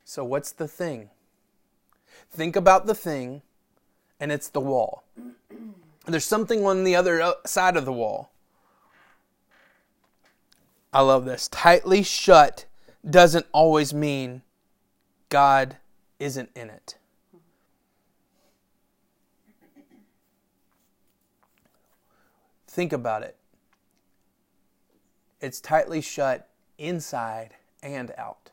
So, 0.05 0.25
what's 0.25 0.53
the 0.53 0.69
thing? 0.69 1.11
Think 2.31 2.57
about 2.57 2.87
the 2.87 2.95
thing, 2.95 3.43
and 4.19 4.33
it's 4.33 4.49
the 4.49 4.61
wall. 4.61 5.05
There's 6.07 6.25
something 6.25 6.65
on 6.65 6.85
the 6.85 6.97
other 6.97 7.21
uh, 7.21 7.33
side 7.45 7.77
of 7.77 7.85
the 7.85 7.93
wall. 7.93 8.31
I 10.93 11.01
love 11.01 11.25
this. 11.25 11.49
Tightly 11.49 12.03
shut 12.03 12.67
doesn't 13.09 13.47
always 13.53 13.95
mean 13.95 14.43
God 15.29 15.77
isn't 16.19 16.51
in 16.55 16.71
it. 16.71 16.97
Think 22.67 22.93
about 22.93 23.23
it. 23.23 23.37
It's 25.43 25.61
tightly 25.61 26.01
shut 26.01 26.49
inside 26.79 27.51
and 27.83 28.13
out. 28.17 28.51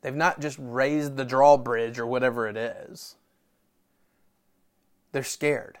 They've 0.00 0.14
not 0.14 0.40
just 0.40 0.56
raised 0.60 1.16
the 1.16 1.24
drawbridge 1.24 1.98
or 1.98 2.06
whatever 2.06 2.46
it 2.46 2.56
is. 2.56 3.16
They're 5.10 5.24
scared. 5.24 5.78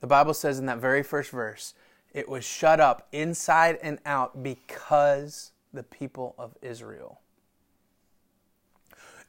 The 0.00 0.06
Bible 0.06 0.34
says 0.34 0.58
in 0.58 0.66
that 0.66 0.78
very 0.78 1.02
first 1.02 1.30
verse, 1.30 1.74
it 2.12 2.28
was 2.28 2.44
shut 2.44 2.80
up 2.80 3.08
inside 3.12 3.78
and 3.82 3.98
out 4.04 4.42
because 4.42 5.52
the 5.72 5.82
people 5.82 6.34
of 6.36 6.54
Israel. 6.60 7.20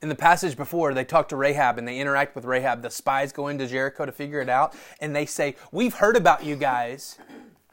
In 0.01 0.09
the 0.09 0.15
passage 0.15 0.57
before, 0.57 0.93
they 0.93 1.05
talk 1.05 1.29
to 1.29 1.37
Rahab 1.37 1.77
and 1.77 1.87
they 1.87 1.99
interact 1.99 2.35
with 2.35 2.43
Rahab. 2.43 2.81
The 2.81 2.89
spies 2.89 3.31
go 3.31 3.47
into 3.47 3.65
Jericho 3.65 4.05
to 4.05 4.11
figure 4.11 4.41
it 4.41 4.49
out, 4.49 4.75
and 4.99 5.15
they 5.15 5.25
say, 5.25 5.55
We've 5.71 5.93
heard 5.93 6.17
about 6.17 6.43
you 6.43 6.57
guys. 6.57 7.17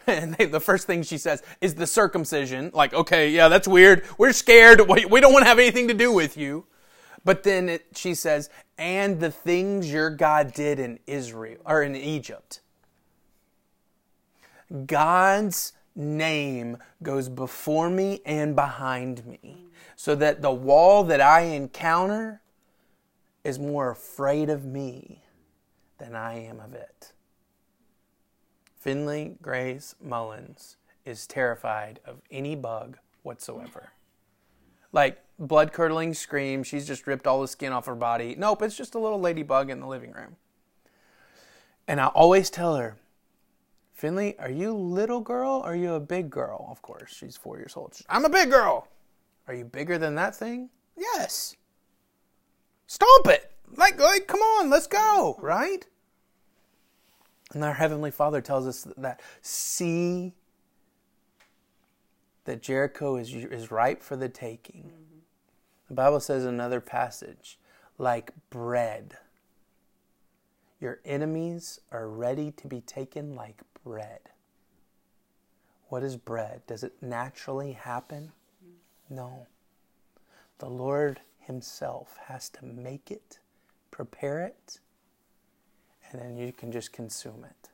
And 0.07 0.35
they, 0.35 0.47
the 0.47 0.61
first 0.61 0.87
thing 0.87 1.02
she 1.02 1.19
says 1.19 1.42
is 1.61 1.75
the 1.75 1.87
circumcision. 1.87 2.71
Like, 2.75 2.95
okay, 2.95 3.30
yeah, 3.30 3.49
that's 3.49 3.69
weird. 3.69 4.04
We're 4.19 4.33
scared. 4.33 4.80
We, 4.88 5.04
we 5.04 5.21
don't 5.21 5.33
want 5.33 5.45
to 5.45 5.49
have 5.49 5.59
anything 5.59 5.88
to 5.88 5.95
do 5.95 6.12
with 6.12 6.37
you. 6.37 6.64
But 7.25 7.42
then 7.42 7.69
it, 7.69 7.87
she 7.95 8.14
says, 8.14 8.49
and 8.78 9.21
the 9.21 9.30
things 9.30 9.92
your 9.92 10.11
God 10.11 10.54
did 10.54 10.80
in 10.80 10.99
Israel 11.07 11.61
or 11.64 11.83
in 11.83 11.95
Egypt. 11.95 12.61
God's 14.87 15.75
name 15.95 16.78
goes 17.02 17.28
before 17.28 17.90
me 17.90 18.21
and 18.25 18.57
behind 18.57 19.26
me 19.26 19.66
so 19.97 20.14
that 20.14 20.40
the 20.40 20.50
wall 20.50 21.04
that 21.04 21.21
I 21.21 21.42
encounter 21.42 22.40
is 23.45 23.59
more 23.59 23.90
afraid 23.90 24.49
of 24.49 24.64
me 24.64 25.23
than 25.99 26.14
I 26.14 26.45
am 26.45 26.61
of 26.61 26.75
it. 26.75 27.12
Finley 28.80 29.37
Grace 29.42 29.94
Mullins 30.02 30.78
is 31.04 31.26
terrified 31.26 32.00
of 32.06 32.22
any 32.30 32.56
bug 32.56 32.96
whatsoever. 33.22 33.90
Like 34.90 35.22
blood 35.38 35.75
curdling 35.75 36.14
scream, 36.14 36.62
she's 36.62 36.87
just 36.87 37.06
ripped 37.06 37.26
all 37.26 37.42
the 37.42 37.49
skin 37.49 37.75
off 37.75 37.84
her 37.84 37.94
body. 37.94 38.34
Nope, 38.38 38.62
it's 38.62 38.76
just 38.76 38.94
a 38.94 38.99
little 38.99 39.20
ladybug 39.20 39.68
in 39.68 39.80
the 39.80 39.87
living 39.87 40.12
room. 40.12 40.37
And 41.87 42.00
I 42.00 42.06
always 42.06 42.49
tell 42.49 42.76
her, 42.76 42.96
Finley, 43.92 44.38
are 44.38 44.50
you 44.50 44.72
little 44.72 45.20
girl 45.20 45.60
or 45.62 45.72
are 45.72 45.76
you 45.76 45.92
a 45.92 46.00
big 46.00 46.30
girl? 46.30 46.66
Of 46.70 46.80
course, 46.80 47.14
she's 47.14 47.37
four 47.37 47.58
years 47.58 47.76
old. 47.76 47.99
I'm 48.08 48.25
a 48.25 48.30
big 48.30 48.50
girl. 48.50 48.88
Are 49.46 49.52
you 49.52 49.66
bigger 49.66 49.99
than 49.99 50.14
that 50.14 50.34
thing? 50.34 50.70
Yes. 50.96 51.54
Stomp 52.87 53.26
it. 53.26 53.52
Like, 53.76 54.00
like, 54.00 54.26
come 54.26 54.40
on, 54.40 54.70
let's 54.70 54.87
go, 54.87 55.37
right? 55.38 55.87
And 57.52 57.64
our 57.64 57.75
Heavenly 57.75 58.11
Father 58.11 58.40
tells 58.40 58.66
us 58.66 58.87
that 58.97 59.21
see 59.42 60.35
that 62.45 62.62
Jericho 62.62 63.16
is, 63.16 63.35
is 63.35 63.71
ripe 63.71 64.02
for 64.02 64.16
the 64.16 64.28
taking. 64.28 64.85
Mm-hmm. 64.85 65.19
The 65.88 65.95
Bible 65.95 66.21
says 66.21 66.45
in 66.45 66.50
another 66.50 66.80
passage, 66.80 67.59
like 67.99 68.33
bread. 68.50 69.16
Your 70.80 71.00
enemies 71.04 71.80
are 71.90 72.09
ready 72.09 72.52
to 72.52 72.66
be 72.66 72.80
taken 72.80 73.35
like 73.35 73.62
bread. 73.85 74.21
What 75.88 76.02
is 76.04 76.16
bread? 76.16 76.62
Does 76.66 76.85
it 76.85 76.95
naturally 77.02 77.73
happen? 77.73 78.33
No. 79.11 79.49
The 80.59 80.71
Lord 80.71 81.21
Himself 81.40 82.16
has 82.28 82.49
to 82.50 82.64
make 82.64 83.11
it, 83.11 83.40
prepare 83.90 84.40
it, 84.40 84.78
and 86.12 86.21
then 86.21 86.37
you 86.37 86.52
can 86.52 86.73
just 86.73 86.93
consume 86.93 87.45
it. 87.45 87.71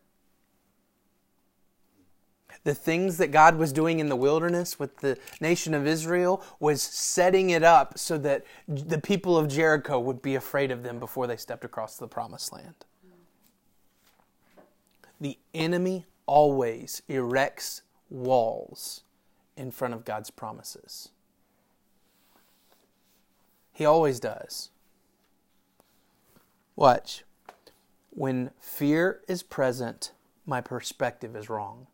The 2.65 2.75
things 2.75 3.19
that 3.19 3.29
God 3.29 3.57
was 3.57 3.73
doing 3.73 4.01
in 4.01 4.09
the 4.09 4.17
wilderness 4.17 4.79
with 4.79 4.99
the 4.99 5.19
nation 5.41 5.73
of 5.75 5.87
Israel 5.87 6.43
was 6.59 6.83
setting 6.83 7.51
it 7.51 7.63
up 7.63 7.99
so 7.99 8.19
that 8.19 8.45
the 8.67 8.99
people 8.99 9.37
of 9.37 9.49
Jericho 9.49 10.01
would 10.01 10.21
be 10.21 10.35
afraid 10.35 10.71
of 10.71 10.83
them 10.83 10.99
before 10.99 11.27
they 11.27 11.37
stepped 11.37 11.65
across 11.65 11.97
the 11.97 12.09
promised 12.09 12.53
land. 12.53 12.75
The 15.21 15.39
enemy 15.55 16.07
always 16.27 17.03
erects 17.09 17.83
walls 18.11 19.03
in 19.57 19.71
front 19.71 19.95
of 19.95 20.05
God's 20.05 20.31
promises. 20.31 21.11
He 23.73 23.85
always 23.85 24.19
does. 24.21 24.71
Watch. 26.75 27.25
When 28.17 28.51
fear 28.59 29.21
is 29.29 29.43
present, 29.43 30.13
my 30.47 30.63
perspective 30.63 31.37
is 31.37 31.51
wrong. 31.51 31.87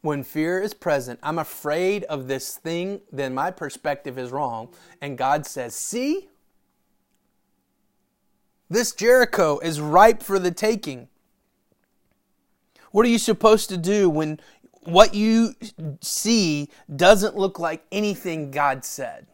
When 0.00 0.24
fear 0.24 0.58
is 0.58 0.72
present, 0.72 1.18
I'm 1.22 1.38
afraid 1.38 2.04
of 2.04 2.26
this 2.26 2.56
thing, 2.56 3.02
then 3.12 3.34
my 3.34 3.50
perspective 3.50 4.18
is 4.18 4.30
wrong. 4.30 4.70
And 5.02 5.18
God 5.18 5.44
says, 5.44 5.74
See, 5.74 6.30
this 8.70 8.92
Jericho 8.92 9.58
is 9.58 9.82
ripe 9.82 10.22
for 10.22 10.38
the 10.38 10.50
taking. 10.50 11.08
What 12.90 13.04
are 13.04 13.10
you 13.10 13.18
supposed 13.18 13.68
to 13.68 13.76
do 13.76 14.08
when 14.08 14.40
what 14.84 15.14
you 15.14 15.56
see 16.00 16.70
doesn't 16.96 17.36
look 17.36 17.58
like 17.58 17.84
anything 17.92 18.50
God 18.50 18.82
said? 18.82 19.26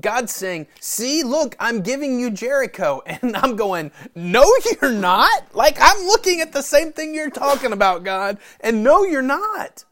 God's 0.00 0.32
saying, 0.32 0.66
See, 0.78 1.22
look, 1.22 1.56
I'm 1.58 1.80
giving 1.80 2.20
you 2.20 2.30
Jericho. 2.30 3.02
And 3.22 3.36
I'm 3.36 3.56
going, 3.56 3.90
No, 4.14 4.50
you're 4.80 4.92
not. 4.92 5.54
Like, 5.54 5.76
I'm 5.80 6.06
looking 6.06 6.40
at 6.40 6.52
the 6.52 6.62
same 6.62 6.92
thing 6.92 7.14
you're 7.14 7.30
talking 7.30 7.72
about, 7.72 8.04
God. 8.04 8.38
And 8.60 8.84
no, 8.84 9.04
you're 9.04 9.22
not. 9.22 9.84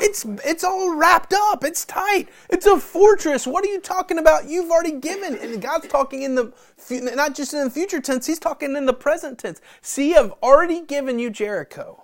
It's, 0.00 0.24
it's 0.44 0.64
all 0.64 0.96
wrapped 0.96 1.32
up. 1.32 1.62
It's 1.62 1.84
tight. 1.84 2.28
It's 2.50 2.66
a 2.66 2.78
fortress. 2.78 3.46
What 3.46 3.64
are 3.64 3.68
you 3.68 3.80
talking 3.80 4.18
about? 4.18 4.48
You've 4.48 4.70
already 4.70 4.92
given. 4.92 5.36
And 5.36 5.62
God's 5.62 5.86
talking 5.86 6.22
in 6.22 6.34
the, 6.34 6.52
not 6.90 7.34
just 7.34 7.54
in 7.54 7.64
the 7.64 7.70
future 7.70 8.00
tense, 8.00 8.26
He's 8.26 8.40
talking 8.40 8.74
in 8.74 8.86
the 8.86 8.94
present 8.94 9.38
tense. 9.38 9.60
See, 9.80 10.16
I've 10.16 10.32
already 10.42 10.80
given 10.80 11.18
you 11.18 11.30
Jericho. 11.30 12.02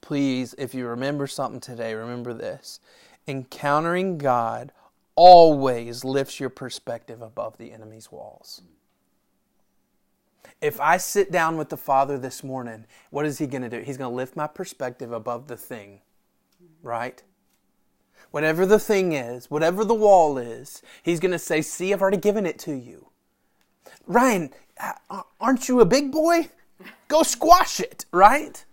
Please, 0.00 0.56
if 0.58 0.74
you 0.74 0.88
remember 0.88 1.28
something 1.28 1.60
today, 1.60 1.94
remember 1.94 2.34
this. 2.34 2.80
Encountering 3.28 4.18
God 4.18 4.72
always 5.22 6.02
lifts 6.02 6.40
your 6.40 6.48
perspective 6.48 7.20
above 7.20 7.58
the 7.58 7.72
enemy's 7.72 8.10
walls. 8.10 8.62
If 10.62 10.80
I 10.80 10.96
sit 10.96 11.30
down 11.30 11.58
with 11.58 11.68
the 11.68 11.76
Father 11.76 12.16
this 12.16 12.42
morning, 12.42 12.86
what 13.10 13.26
is 13.26 13.36
He 13.36 13.46
going 13.46 13.60
to 13.60 13.68
do? 13.68 13.82
He's 13.82 13.98
going 13.98 14.10
to 14.10 14.16
lift 14.16 14.34
my 14.34 14.46
perspective 14.46 15.12
above 15.12 15.46
the 15.46 15.58
thing, 15.58 16.00
right? 16.82 17.22
Whatever 18.30 18.64
the 18.64 18.78
thing 18.78 19.12
is, 19.12 19.50
whatever 19.50 19.84
the 19.84 19.92
wall 19.92 20.38
is, 20.38 20.80
He's 21.02 21.20
going 21.20 21.32
to 21.32 21.38
say, 21.38 21.60
See, 21.60 21.92
I've 21.92 22.00
already 22.00 22.16
given 22.16 22.46
it 22.46 22.58
to 22.60 22.72
you. 22.72 23.08
Ryan, 24.06 24.54
aren't 25.38 25.68
you 25.68 25.80
a 25.80 25.84
big 25.84 26.10
boy? 26.10 26.48
Go 27.08 27.24
squash 27.24 27.78
it, 27.78 28.06
right? 28.10 28.64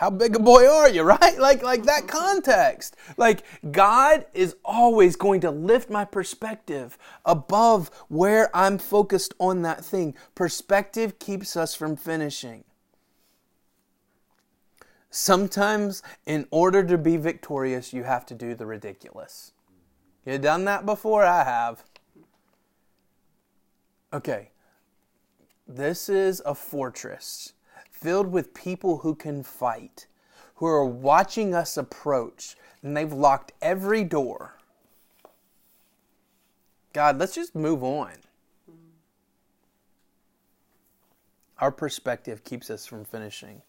How 0.00 0.08
big 0.08 0.34
a 0.34 0.38
boy 0.38 0.66
are 0.66 0.88
you, 0.88 1.02
right? 1.20 1.38
Like, 1.38 1.62
like 1.62 1.82
that 1.82 2.08
context. 2.08 2.96
Like, 3.18 3.42
God 3.70 4.24
is 4.32 4.56
always 4.64 5.14
going 5.14 5.42
to 5.42 5.50
lift 5.50 5.90
my 5.90 6.06
perspective 6.06 6.96
above 7.26 7.90
where 8.08 8.48
I'm 8.56 8.78
focused 8.78 9.34
on 9.38 9.60
that 9.60 9.84
thing. 9.84 10.14
Perspective 10.34 11.18
keeps 11.18 11.54
us 11.54 11.74
from 11.74 11.96
finishing. 11.96 12.64
Sometimes, 15.10 16.02
in 16.24 16.46
order 16.50 16.82
to 16.82 16.96
be 16.96 17.18
victorious, 17.18 17.92
you 17.92 18.04
have 18.04 18.24
to 18.24 18.34
do 18.34 18.54
the 18.54 18.64
ridiculous. 18.64 19.52
You 20.24 20.38
done 20.38 20.64
that 20.64 20.86
before? 20.86 21.26
I 21.26 21.44
have. 21.44 21.84
Okay. 24.14 24.48
This 25.68 26.08
is 26.08 26.40
a 26.46 26.54
fortress 26.54 27.52
filled 28.00 28.28
with 28.32 28.54
people 28.54 28.98
who 28.98 29.14
can 29.14 29.42
fight, 29.42 30.06
who 30.56 30.66
are 30.66 30.84
watching 30.84 31.54
us 31.54 31.76
approach, 31.76 32.56
and 32.82 32.96
they've 32.96 33.12
locked 33.12 33.52
every 33.60 34.04
door. 34.04 34.56
God, 36.92 37.18
let's 37.18 37.34
just 37.34 37.54
move 37.54 37.84
on. 37.84 38.12
Our 41.58 41.70
perspective 41.70 42.42
keeps 42.42 42.70
us 42.70 42.86
from 42.86 43.04
finishing. 43.04 43.62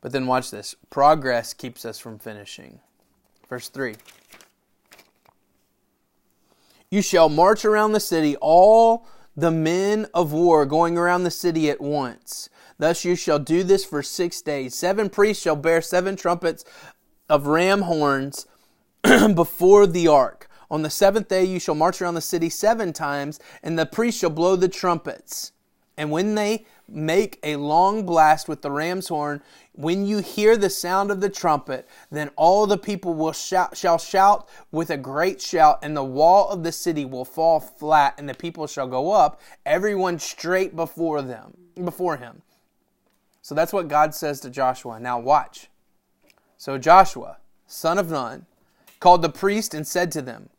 But 0.00 0.12
then 0.12 0.26
watch 0.26 0.50
this. 0.50 0.74
Progress 0.90 1.54
keeps 1.54 1.84
us 1.84 1.98
from 1.98 2.18
finishing. 2.18 2.80
Verse 3.48 3.68
3. 3.68 3.96
You 6.90 7.02
shall 7.02 7.28
march 7.28 7.64
around 7.64 7.92
the 7.92 8.00
city, 8.00 8.36
all 8.36 9.06
the 9.36 9.50
men 9.50 10.06
of 10.14 10.32
war 10.32 10.66
going 10.66 10.96
around 10.96 11.24
the 11.24 11.30
city 11.30 11.70
at 11.70 11.80
once. 11.80 12.48
Thus 12.78 13.04
you 13.04 13.16
shall 13.16 13.38
do 13.38 13.64
this 13.64 13.84
for 13.84 14.02
six 14.02 14.40
days. 14.40 14.74
Seven 14.74 15.10
priests 15.10 15.42
shall 15.42 15.56
bear 15.56 15.82
seven 15.82 16.16
trumpets 16.16 16.64
of 17.28 17.46
ram 17.46 17.82
horns 17.82 18.46
before 19.34 19.86
the 19.86 20.08
ark. 20.08 20.48
On 20.70 20.82
the 20.82 20.90
seventh 20.90 21.28
day 21.28 21.44
you 21.44 21.58
shall 21.58 21.74
march 21.74 22.00
around 22.00 22.14
the 22.14 22.20
city 22.20 22.48
seven 22.50 22.92
times, 22.92 23.40
and 23.62 23.78
the 23.78 23.86
priests 23.86 24.20
shall 24.20 24.30
blow 24.30 24.54
the 24.54 24.68
trumpets. 24.68 25.52
And 25.96 26.12
when 26.12 26.36
they 26.36 26.64
make 26.88 27.40
a 27.42 27.56
long 27.56 28.06
blast 28.06 28.48
with 28.48 28.62
the 28.62 28.70
ram's 28.70 29.08
horn, 29.08 29.42
when 29.72 30.06
you 30.06 30.18
hear 30.18 30.56
the 30.56 30.70
sound 30.70 31.10
of 31.10 31.20
the 31.20 31.28
trumpet, 31.28 31.88
then 32.10 32.30
all 32.36 32.66
the 32.66 32.78
people 32.78 33.14
will 33.14 33.32
shout, 33.32 33.76
shall 33.76 33.98
shout 33.98 34.48
with 34.70 34.90
a 34.90 34.96
great 34.96 35.42
shout, 35.42 35.80
and 35.82 35.96
the 35.96 36.04
wall 36.04 36.48
of 36.50 36.62
the 36.62 36.70
city 36.70 37.04
will 37.04 37.24
fall 37.24 37.58
flat, 37.58 38.14
and 38.16 38.28
the 38.28 38.34
people 38.34 38.68
shall 38.68 38.86
go 38.86 39.10
up, 39.10 39.40
everyone 39.66 40.20
straight 40.20 40.76
before 40.76 41.20
them, 41.20 41.52
before 41.84 42.16
him. 42.16 42.42
So 43.48 43.54
that's 43.54 43.72
what 43.72 43.88
God 43.88 44.14
says 44.14 44.40
to 44.40 44.50
Joshua. 44.50 45.00
Now 45.00 45.18
watch. 45.18 45.70
So 46.58 46.76
Joshua, 46.76 47.38
son 47.66 47.96
of 47.96 48.10
Nun, 48.10 48.44
called 49.00 49.22
the 49.22 49.30
priest 49.30 49.72
and 49.72 49.86
said 49.86 50.12
to 50.12 50.20
them, 50.20 50.50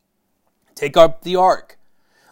Take 0.74 0.98
up 0.98 1.22
the 1.22 1.36
ark. 1.36 1.78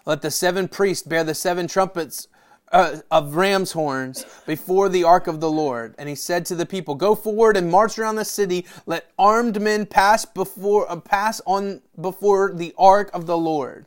Let 0.08 0.24
the 0.24 0.32
seven 0.32 0.68
priests 0.68 1.06
bear 1.06 1.24
the 1.24 1.36
seven 1.36 1.68
trumpets 1.68 2.28
uh, 2.72 3.02
of 3.12 3.36
ram's 3.36 3.74
horns 3.74 4.26
before 4.48 4.90
the 4.90 5.04
ark 5.04 5.28
of 5.28 5.42
the 5.42 5.52
Lord. 5.52 5.94
And 6.00 6.10
he 6.10 6.16
said 6.16 6.44
to 6.48 6.56
the 6.56 6.66
people, 6.66 6.96
Go 6.96 7.14
forward 7.14 7.56
and 7.56 7.70
march 7.70 8.00
around 8.00 8.16
the 8.16 8.26
city. 8.26 8.66
Let 8.88 9.12
armed 9.20 9.62
men 9.62 9.86
pass 9.86 10.26
before 10.26 10.92
uh, 10.92 11.00
pass 11.00 11.40
on 11.46 11.84
before 12.02 12.52
the 12.52 12.74
ark 12.80 13.12
of 13.14 13.28
the 13.28 13.38
Lord. 13.38 13.86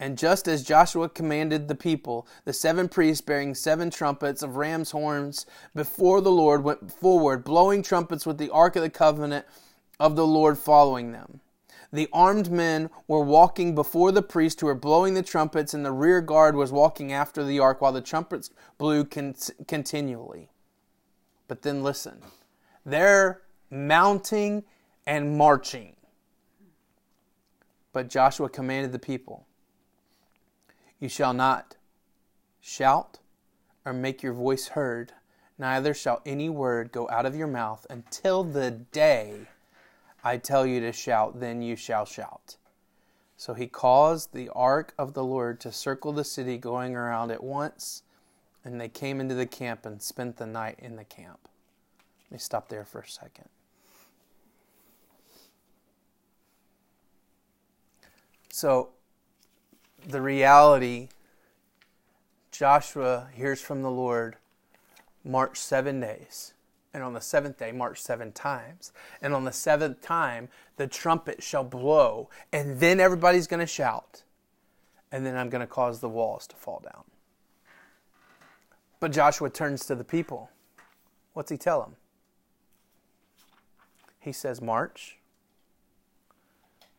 And 0.00 0.16
just 0.16 0.48
as 0.48 0.62
Joshua 0.62 1.10
commanded 1.10 1.68
the 1.68 1.74
people, 1.74 2.26
the 2.46 2.54
seven 2.54 2.88
priests 2.88 3.20
bearing 3.20 3.54
seven 3.54 3.90
trumpets 3.90 4.42
of 4.42 4.56
ram's 4.56 4.92
horns 4.92 5.44
before 5.74 6.22
the 6.22 6.32
Lord 6.32 6.64
went 6.64 6.90
forward, 6.90 7.44
blowing 7.44 7.82
trumpets 7.82 8.24
with 8.24 8.38
the 8.38 8.48
ark 8.48 8.76
of 8.76 8.82
the 8.82 8.88
covenant 8.88 9.44
of 10.00 10.16
the 10.16 10.26
Lord 10.26 10.58
following 10.58 11.12
them. 11.12 11.40
The 11.92 12.08
armed 12.14 12.50
men 12.50 12.88
were 13.08 13.22
walking 13.22 13.74
before 13.74 14.10
the 14.10 14.22
priests 14.22 14.62
who 14.62 14.68
were 14.68 14.74
blowing 14.74 15.12
the 15.12 15.22
trumpets, 15.22 15.74
and 15.74 15.84
the 15.84 15.92
rear 15.92 16.22
guard 16.22 16.56
was 16.56 16.72
walking 16.72 17.12
after 17.12 17.44
the 17.44 17.58
ark 17.58 17.82
while 17.82 17.92
the 17.92 18.00
trumpets 18.00 18.48
blew 18.78 19.04
con- 19.04 19.34
continually. 19.68 20.48
But 21.46 21.60
then 21.60 21.82
listen 21.82 22.22
they're 22.86 23.42
mounting 23.70 24.64
and 25.06 25.36
marching. 25.36 25.94
But 27.92 28.08
Joshua 28.08 28.48
commanded 28.48 28.92
the 28.92 28.98
people 28.98 29.46
You 31.00 31.08
shall 31.08 31.32
not 31.32 31.76
shout 32.60 33.18
or 33.84 33.92
make 33.92 34.22
your 34.22 34.34
voice 34.34 34.68
heard, 34.68 35.12
neither 35.58 35.94
shall 35.94 36.20
any 36.26 36.50
word 36.50 36.92
go 36.92 37.08
out 37.08 37.26
of 37.26 37.34
your 37.34 37.46
mouth 37.46 37.86
until 37.88 38.44
the 38.44 38.70
day 38.70 39.48
I 40.22 40.36
tell 40.36 40.66
you 40.66 40.80
to 40.80 40.92
shout, 40.92 41.40
then 41.40 41.62
you 41.62 41.76
shall 41.76 42.04
shout. 42.04 42.56
So 43.36 43.54
he 43.54 43.66
caused 43.66 44.34
the 44.34 44.50
ark 44.50 44.92
of 44.98 45.14
the 45.14 45.24
Lord 45.24 45.60
to 45.60 45.72
circle 45.72 46.12
the 46.12 46.24
city, 46.24 46.58
going 46.58 46.94
around 46.94 47.30
at 47.30 47.42
once, 47.42 48.02
and 48.62 48.78
they 48.78 48.90
came 48.90 49.18
into 49.18 49.34
the 49.34 49.46
camp 49.46 49.86
and 49.86 50.02
spent 50.02 50.36
the 50.36 50.46
night 50.46 50.78
in 50.78 50.96
the 50.96 51.04
camp. 51.04 51.48
Let 52.26 52.32
me 52.32 52.38
stop 52.38 52.68
there 52.68 52.84
for 52.84 53.00
a 53.00 53.08
second. 53.08 53.48
So, 58.50 58.90
the 60.06 60.20
reality 60.20 61.08
Joshua 62.50 63.28
hears 63.34 63.60
from 63.60 63.82
the 63.82 63.90
Lord 63.90 64.36
march 65.24 65.58
seven 65.58 66.00
days 66.00 66.54
and 66.92 67.02
on 67.02 67.12
the 67.12 67.20
seventh 67.20 67.58
day 67.58 67.72
march 67.72 68.00
seven 68.00 68.32
times. 68.32 68.92
And 69.22 69.34
on 69.34 69.44
the 69.44 69.52
seventh 69.52 70.00
time, 70.00 70.48
the 70.76 70.86
trumpet 70.86 71.42
shall 71.42 71.64
blow, 71.64 72.28
and 72.52 72.80
then 72.80 73.00
everybody's 73.00 73.46
going 73.46 73.60
to 73.60 73.66
shout, 73.66 74.22
and 75.12 75.24
then 75.24 75.36
I'm 75.36 75.50
going 75.50 75.60
to 75.60 75.66
cause 75.66 76.00
the 76.00 76.08
walls 76.08 76.46
to 76.48 76.56
fall 76.56 76.82
down. 76.82 77.04
But 78.98 79.12
Joshua 79.12 79.50
turns 79.50 79.86
to 79.86 79.94
the 79.94 80.04
people. 80.04 80.50
What's 81.32 81.50
he 81.50 81.56
tell 81.56 81.80
them? 81.80 81.96
He 84.18 84.32
says, 84.32 84.60
March. 84.60 85.16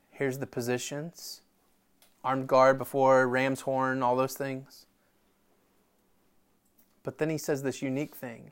Here's 0.09 0.39
the 0.39 0.47
positions 0.47 1.41
armed 2.23 2.47
guard 2.47 2.77
before 2.77 3.27
ram's 3.27 3.61
horn, 3.61 4.03
all 4.03 4.15
those 4.15 4.35
things. 4.35 4.85
But 7.03 7.17
then 7.17 7.29
he 7.29 7.37
says 7.37 7.63
this 7.63 7.81
unique 7.81 8.15
thing 8.15 8.51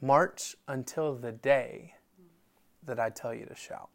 March 0.00 0.56
until 0.68 1.14
the 1.14 1.32
day 1.32 1.94
that 2.84 3.00
I 3.00 3.10
tell 3.10 3.34
you 3.34 3.44
to 3.46 3.54
shout. 3.54 3.90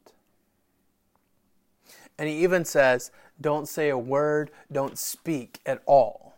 And 2.17 2.29
he 2.29 2.43
even 2.43 2.65
says, 2.65 3.11
don't 3.39 3.67
say 3.67 3.89
a 3.89 3.97
word, 3.97 4.51
don't 4.71 4.97
speak 4.97 5.59
at 5.65 5.81
all. 5.85 6.35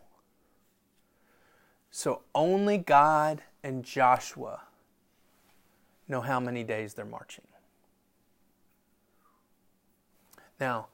So 1.90 2.22
only 2.34 2.78
God 2.78 3.42
and 3.62 3.84
Joshua 3.84 4.62
know 6.08 6.20
how 6.20 6.38
many 6.38 6.62
days 6.62 6.94
they're 6.94 7.04
marching. 7.04 7.44
Now, 10.60 10.86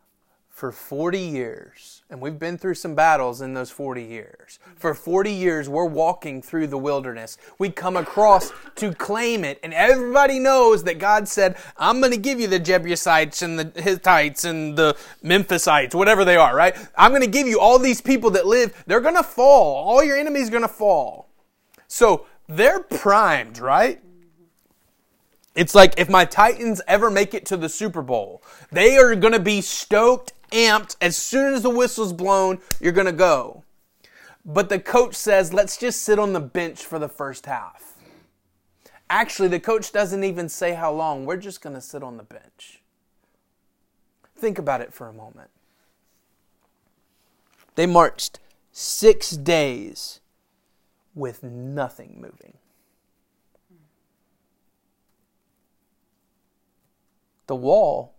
for 0.62 0.70
40 0.70 1.18
years, 1.18 2.03
and 2.09 2.20
we've 2.20 2.38
been 2.38 2.57
through 2.57 2.75
some 2.75 2.94
battles 2.94 3.40
in 3.40 3.53
those 3.53 3.68
40 3.68 4.05
years. 4.05 4.61
For 4.77 4.94
40 4.94 5.33
years, 5.33 5.68
we're 5.68 5.87
walking 5.87 6.40
through 6.40 6.68
the 6.68 6.79
wilderness. 6.79 7.37
We 7.59 7.68
come 7.68 7.96
across 7.96 8.53
to 8.77 8.94
claim 8.94 9.42
it, 9.42 9.59
and 9.64 9.75
everybody 9.75 10.38
knows 10.38 10.85
that 10.85 11.01
God 11.01 11.27
said, 11.27 11.57
I'm 11.77 11.98
going 11.98 12.12
to 12.12 12.16
give 12.16 12.38
you 12.38 12.46
the 12.46 12.61
Jebusites 12.61 13.42
and 13.42 13.59
the 13.59 13.83
Hittites 13.83 14.44
and 14.44 14.77
the 14.77 14.96
Memphisites, 15.20 15.96
whatever 15.96 16.25
they 16.25 16.37
are, 16.37 16.55
right? 16.55 16.77
I'm 16.96 17.11
going 17.11 17.22
to 17.22 17.27
give 17.27 17.48
you 17.48 17.59
all 17.59 17.81
these 17.81 18.01
people 18.01 18.31
that 18.31 18.46
live. 18.46 18.85
They're 18.87 19.01
going 19.01 19.16
to 19.16 19.25
fall. 19.25 19.75
All 19.85 20.05
your 20.05 20.16
enemies 20.16 20.46
are 20.46 20.53
going 20.53 20.62
to 20.62 20.68
fall. 20.68 21.29
So 21.88 22.27
they're 22.46 22.79
primed, 22.79 23.59
right? 23.59 24.01
It's 25.57 25.75
like 25.75 25.94
if 25.96 26.09
my 26.09 26.25
Titans 26.25 26.81
ever 26.87 27.11
make 27.11 27.35
it 27.35 27.46
to 27.46 27.57
the 27.57 27.68
Super 27.68 28.01
Bowl, 28.01 28.44
they 28.70 28.96
are 28.96 29.16
going 29.16 29.33
to 29.33 29.40
be 29.40 29.61
stoked 29.61 30.35
amped. 30.52 30.96
As 31.00 31.16
soon 31.16 31.54
as 31.54 31.62
the 31.62 31.70
whistle's 31.70 32.12
blown, 32.12 32.60
you're 32.80 32.92
going 32.92 33.06
to 33.06 33.12
go. 33.12 33.64
But 34.44 34.68
the 34.68 34.78
coach 34.78 35.14
says, 35.14 35.52
let's 35.52 35.76
just 35.76 36.02
sit 36.02 36.18
on 36.18 36.32
the 36.32 36.40
bench 36.40 36.84
for 36.84 36.98
the 36.98 37.08
first 37.08 37.46
half. 37.46 37.94
Actually, 39.08 39.48
the 39.48 39.60
coach 39.60 39.92
doesn't 39.92 40.24
even 40.24 40.48
say 40.48 40.74
how 40.74 40.92
long. 40.92 41.26
We're 41.26 41.36
just 41.36 41.60
going 41.60 41.74
to 41.74 41.82
sit 41.82 42.02
on 42.02 42.16
the 42.16 42.22
bench. 42.22 42.80
Think 44.34 44.58
about 44.58 44.80
it 44.80 44.92
for 44.92 45.06
a 45.08 45.12
moment. 45.12 45.50
They 47.74 47.86
marched 47.86 48.40
six 48.72 49.30
days 49.30 50.20
with 51.14 51.42
nothing 51.42 52.20
moving. 52.20 52.54
The 57.46 57.56
wall 57.56 58.14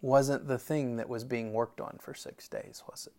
wasn't 0.00 0.46
the 0.46 0.58
thing 0.58 0.96
that 0.96 1.08
was 1.08 1.24
being 1.24 1.52
worked 1.52 1.80
on 1.80 1.98
for 2.00 2.14
six 2.14 2.48
days, 2.48 2.82
was 2.88 3.06
it? 3.06 3.12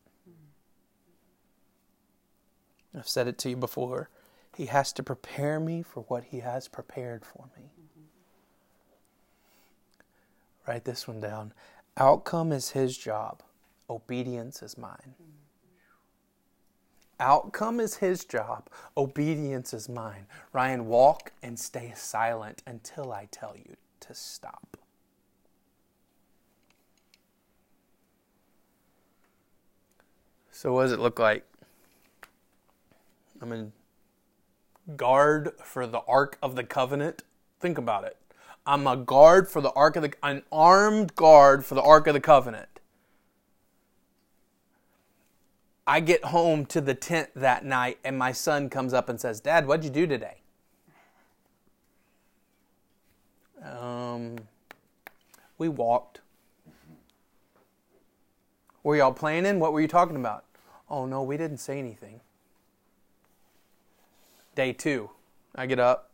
I've 2.97 3.07
said 3.07 3.27
it 3.27 3.37
to 3.39 3.49
you 3.49 3.55
before. 3.55 4.09
He 4.55 4.65
has 4.67 4.91
to 4.93 5.03
prepare 5.03 5.59
me 5.59 5.83
for 5.83 6.01
what 6.07 6.23
He 6.25 6.39
has 6.39 6.67
prepared 6.67 7.23
for 7.23 7.45
me. 7.55 7.63
Mm-hmm. 7.63 8.05
Write 10.67 10.85
this 10.85 11.07
one 11.07 11.19
down. 11.19 11.53
Outcome 11.97 12.51
is 12.51 12.71
His 12.71 12.97
job, 12.97 13.43
obedience 13.89 14.63
is 14.63 14.77
mine. 14.77 14.97
Mm-hmm. 15.21 15.23
Outcome 17.19 17.79
is 17.79 17.97
His 17.97 18.25
job, 18.25 18.69
obedience 18.97 19.73
is 19.73 19.87
mine. 19.87 20.25
Ryan, 20.51 20.87
walk 20.87 21.31
and 21.43 21.59
stay 21.59 21.93
silent 21.95 22.63
until 22.65 23.11
I 23.13 23.27
tell 23.29 23.55
you 23.55 23.75
to 23.99 24.15
stop. 24.15 24.77
So, 30.61 30.73
what 30.73 30.81
does 30.81 30.91
it 30.91 30.99
look 30.99 31.19
like? 31.19 31.45
I'm 33.41 33.53
in 33.53 33.71
guard 34.97 35.53
for 35.63 35.87
the 35.87 35.99
Ark 35.99 36.37
of 36.43 36.57
the 36.57 36.65
Covenant. 36.65 37.23
Think 37.61 37.77
about 37.77 38.03
it. 38.03 38.17
I'm 38.65 38.85
a 38.85 38.97
guard 38.97 39.47
for 39.47 39.61
the 39.61 39.71
Ark 39.71 39.95
of 39.95 40.03
the 40.03 40.13
an 40.21 40.43
armed 40.51 41.15
guard 41.15 41.65
for 41.65 41.75
the 41.75 41.81
Ark 41.81 42.07
of 42.07 42.13
the 42.13 42.19
Covenant. 42.19 42.81
I 45.87 46.01
get 46.01 46.25
home 46.25 46.65
to 46.65 46.81
the 46.81 46.93
tent 46.93 47.29
that 47.37 47.63
night 47.63 47.99
and 48.03 48.17
my 48.17 48.33
son 48.33 48.69
comes 48.69 48.93
up 48.93 49.07
and 49.07 49.17
says, 49.17 49.39
"Dad, 49.39 49.65
what'd 49.65 49.85
you 49.85 49.89
do 49.89 50.05
today?" 50.05 50.41
Um, 53.63 54.35
we 55.57 55.69
walked. 55.69 56.19
Were 58.83 58.97
y'all 58.97 59.13
planning? 59.13 59.61
What 59.61 59.71
were 59.71 59.79
you 59.79 59.87
talking 59.87 60.17
about? 60.17 60.43
Oh 60.89 61.05
no, 61.05 61.21
we 61.21 61.37
didn't 61.37 61.57
say 61.57 61.77
anything. 61.77 62.21
Day 64.55 64.73
two, 64.73 65.11
I 65.55 65.67
get 65.67 65.79
up, 65.79 66.09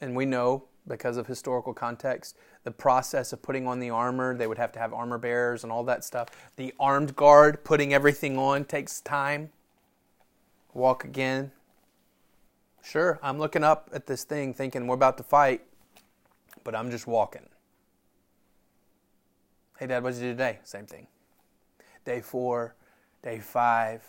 and 0.00 0.14
we 0.14 0.24
know 0.24 0.64
because 0.86 1.16
of 1.16 1.26
historical 1.26 1.74
context, 1.74 2.36
the 2.62 2.70
process 2.70 3.32
of 3.32 3.42
putting 3.42 3.66
on 3.66 3.80
the 3.80 3.90
armor, 3.90 4.36
they 4.36 4.46
would 4.46 4.58
have 4.58 4.70
to 4.72 4.78
have 4.78 4.92
armor 4.92 5.18
bearers 5.18 5.64
and 5.64 5.72
all 5.72 5.82
that 5.84 6.04
stuff. 6.04 6.28
The 6.54 6.72
armed 6.78 7.16
guard 7.16 7.64
putting 7.64 7.92
everything 7.92 8.38
on 8.38 8.64
takes 8.64 9.00
time. 9.00 9.50
Walk 10.72 11.04
again. 11.04 11.50
Sure, 12.84 13.18
I'm 13.20 13.38
looking 13.38 13.64
up 13.64 13.90
at 13.92 14.06
this 14.06 14.22
thing 14.22 14.54
thinking 14.54 14.86
we're 14.86 14.94
about 14.94 15.16
to 15.18 15.24
fight, 15.24 15.62
but 16.62 16.76
I'm 16.76 16.90
just 16.92 17.08
walking. 17.08 17.48
Hey, 19.80 19.88
Dad, 19.88 20.04
what 20.04 20.14
did 20.14 20.22
you 20.22 20.28
do 20.28 20.32
today? 20.34 20.60
Same 20.62 20.86
thing. 20.86 21.08
Day 22.04 22.20
four, 22.20 22.75
day 23.26 23.40
five. 23.40 24.02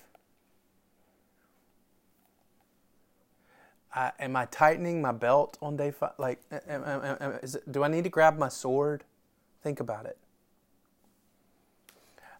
I, 3.92 4.12
am 4.20 4.36
I 4.36 4.46
tightening 4.46 5.02
my 5.02 5.12
belt 5.12 5.58
on 5.60 5.76
day 5.76 5.90
five? 5.90 6.12
Like, 6.20 6.40
am, 6.52 6.84
am, 6.84 7.18
am, 7.20 7.32
it, 7.42 7.72
do 7.72 7.84
I 7.84 7.88
need 7.88 8.04
to 8.04 8.12
grab 8.12 8.38
my 8.38 8.48
sword? 8.48 9.06
Think 9.64 9.80
about 9.80 10.06
it. 10.06 10.20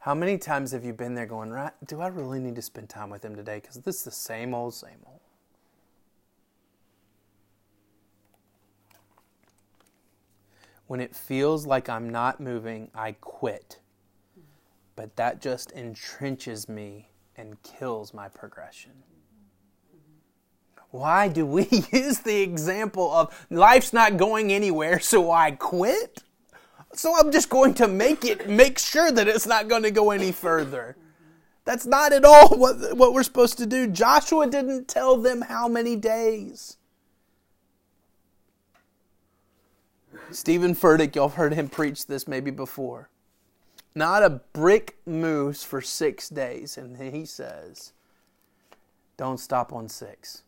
How 0.02 0.14
many 0.14 0.38
times 0.38 0.72
have 0.72 0.86
you 0.86 0.94
been 0.94 1.16
there 1.16 1.26
going, 1.26 1.50
right? 1.50 1.74
Do 1.88 2.00
I 2.00 2.10
really 2.10 2.40
need 2.40 2.56
to 2.58 2.62
spend 2.62 2.90
time 2.90 3.10
with 3.10 3.26
him 3.26 3.36
today? 3.36 3.60
Because 3.60 3.78
this 3.78 3.96
is 3.96 4.04
the 4.04 4.12
same 4.12 4.54
old, 4.54 4.76
same 4.76 5.00
old. 5.08 5.20
When 10.86 11.00
it 11.00 11.16
feels 11.16 11.66
like 11.66 11.90
I'm 11.90 12.08
not 12.08 12.40
moving, 12.40 12.92
I 12.94 13.14
quit. 13.14 13.80
But 14.98 15.16
that 15.16 15.42
just 15.42 15.74
entrenches 15.76 16.68
me 16.68 17.12
and 17.38 17.62
kills 17.62 18.16
my 18.16 18.28
progression. 18.28 18.92
Why 20.90 21.28
do 21.28 21.46
we 21.46 21.68
use 21.94 22.20
the 22.20 22.42
example 22.42 23.14
of 23.14 23.48
life's 23.52 23.94
not 23.94 24.18
going 24.18 24.52
anywhere, 24.52 25.00
so 25.00 25.32
I 25.32 25.52
quit? 25.52 26.24
So 26.94 27.14
I'm 27.16 27.32
just 27.32 27.50
going 27.50 27.76
to 27.76 27.88
make 27.88 28.26
it, 28.26 28.50
make 28.50 28.80
sure 28.80 29.12
that 29.12 29.28
it's 29.28 29.46
not 29.46 29.68
going 29.68 29.84
to 29.84 29.92
go 29.92 30.10
any 30.10 30.32
further. 30.32 30.98
That's 31.64 31.86
not 31.86 32.12
at 32.12 32.26
all 32.26 32.58
what, 32.58 32.98
what 32.98 33.14
we're 33.14 33.22
supposed 33.22 33.60
to 33.60 33.68
do. 33.68 33.86
Joshua 33.86 34.48
didn't 34.48 34.88
tell 34.88 35.16
them 35.16 35.42
how 35.42 35.68
many 35.68 35.96
days. 35.96 36.78
Steven 40.32 40.74
Furtick, 40.74 41.14
y'all 41.16 41.28
have 41.28 41.38
heard 41.38 41.54
him 41.54 41.70
preach 41.70 42.08
this 42.08 42.28
maybe 42.28 42.50
before. 42.50 43.12
Not 43.98 44.22
a 44.22 44.30
brick 44.30 44.96
moves 45.08 45.64
for 45.64 45.82
six 45.82 46.30
days. 46.30 46.78
And 46.78 46.98
he 47.12 47.26
says, 47.26 47.94
don't 49.18 49.40
stop 49.40 49.74
on 49.74 49.90
six. 49.90 50.44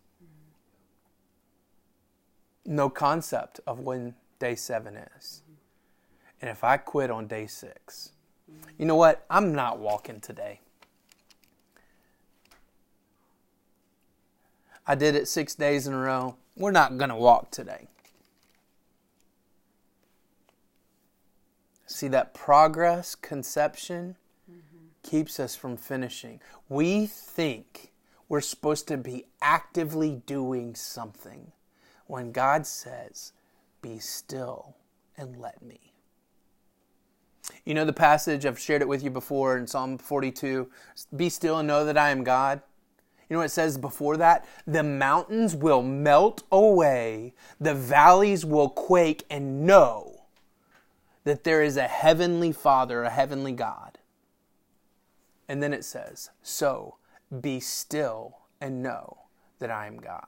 No 2.63 2.91
concept 2.91 3.59
of 3.65 3.79
when 3.79 4.13
day 4.37 4.53
seven 4.53 4.95
is. 5.17 5.41
And 6.39 6.51
if 6.51 6.63
I 6.63 6.77
quit 6.77 7.09
on 7.09 7.25
day 7.25 7.47
six, 7.47 8.11
you 8.77 8.85
know 8.85 8.95
what? 8.95 9.25
I'm 9.31 9.55
not 9.55 9.79
walking 9.79 10.19
today. 10.19 10.59
I 14.85 14.93
did 14.93 15.15
it 15.15 15.27
six 15.27 15.55
days 15.55 15.87
in 15.87 15.95
a 15.95 15.99
row. 15.99 16.35
We're 16.55 16.69
not 16.69 16.99
going 16.99 17.09
to 17.09 17.15
walk 17.15 17.49
today. 17.49 17.87
See, 21.99 22.07
that 22.07 22.33
progress, 22.33 23.13
conception, 23.13 24.15
mm-hmm. 24.49 24.77
keeps 25.03 25.37
us 25.37 25.57
from 25.57 25.75
finishing. 25.75 26.39
We 26.69 27.07
think 27.07 27.91
we're 28.29 28.39
supposed 28.39 28.87
to 28.87 28.95
be 28.95 29.25
actively 29.41 30.21
doing 30.25 30.75
something 30.75 31.51
when 32.07 32.31
God 32.31 32.65
says, 32.65 33.33
Be 33.81 33.99
still 33.99 34.77
and 35.17 35.35
let 35.41 35.61
me. 35.61 35.91
You 37.65 37.73
know 37.73 37.83
the 37.83 37.91
passage, 37.91 38.45
I've 38.45 38.57
shared 38.57 38.81
it 38.81 38.87
with 38.87 39.03
you 39.03 39.09
before 39.09 39.57
in 39.57 39.67
Psalm 39.67 39.97
42 39.97 40.69
Be 41.17 41.27
still 41.27 41.57
and 41.57 41.67
know 41.67 41.83
that 41.83 41.97
I 41.97 42.11
am 42.11 42.23
God. 42.23 42.61
You 43.29 43.33
know 43.33 43.39
what 43.39 43.47
it 43.47 43.51
says 43.51 43.77
before 43.77 44.15
that? 44.15 44.47
The 44.65 44.83
mountains 44.83 45.53
will 45.53 45.81
melt 45.81 46.43
away, 46.49 47.33
the 47.59 47.75
valleys 47.75 48.45
will 48.45 48.69
quake 48.69 49.25
and 49.29 49.65
know 49.65 50.08
that 51.23 51.43
there 51.43 51.61
is 51.61 51.77
a 51.77 51.87
heavenly 51.87 52.51
Father, 52.51 53.03
a 53.03 53.09
heavenly 53.09 53.51
God. 53.51 53.97
And 55.47 55.61
then 55.61 55.73
it 55.73 55.83
says, 55.83 56.29
So 56.43 56.95
be 57.41 57.59
still 57.59 58.37
and 58.61 58.83
know 58.83 59.17
that 59.59 59.71
I 59.71 59.87
am 59.87 59.97
God. 59.97 60.25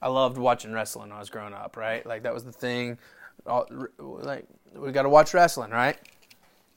I 0.00 0.08
loved 0.08 0.38
watching 0.38 0.72
wrestling 0.72 1.08
when 1.08 1.16
I 1.16 1.20
was 1.20 1.30
growing 1.30 1.54
up, 1.54 1.76
right? 1.76 2.04
Like 2.06 2.22
that 2.22 2.34
was 2.34 2.44
the 2.44 2.52
thing. 2.52 2.98
Like 3.46 4.46
we 4.74 4.92
got 4.92 5.02
to 5.02 5.08
watch 5.08 5.34
wrestling, 5.34 5.70
right? 5.70 5.96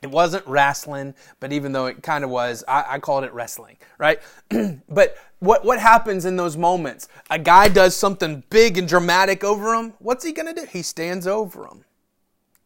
It 0.01 0.09
wasn't 0.09 0.47
wrestling, 0.47 1.13
but 1.39 1.53
even 1.53 1.73
though 1.73 1.85
it 1.85 2.01
kind 2.01 2.23
of 2.23 2.31
was, 2.31 2.63
I, 2.67 2.95
I, 2.95 2.99
called 2.99 3.23
it 3.23 3.31
wrestling, 3.33 3.77
right? 3.99 4.19
but 4.89 5.15
what 5.37 5.63
what 5.63 5.79
happens 5.79 6.25
in 6.25 6.37
those 6.37 6.57
moments? 6.57 7.07
A 7.29 7.37
guy 7.37 7.67
does 7.67 7.95
something 7.95 8.43
big 8.49 8.79
and 8.79 8.87
dramatic 8.87 9.43
over 9.43 9.75
him. 9.75 9.93
What's 9.99 10.23
he 10.23 10.31
gonna 10.31 10.55
do? 10.55 10.65
He 10.65 10.81
stands 10.81 11.27
over 11.27 11.67
him 11.67 11.85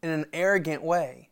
in 0.05 0.11
an 0.11 0.25
arrogant 0.31 0.83
way. 0.83 1.29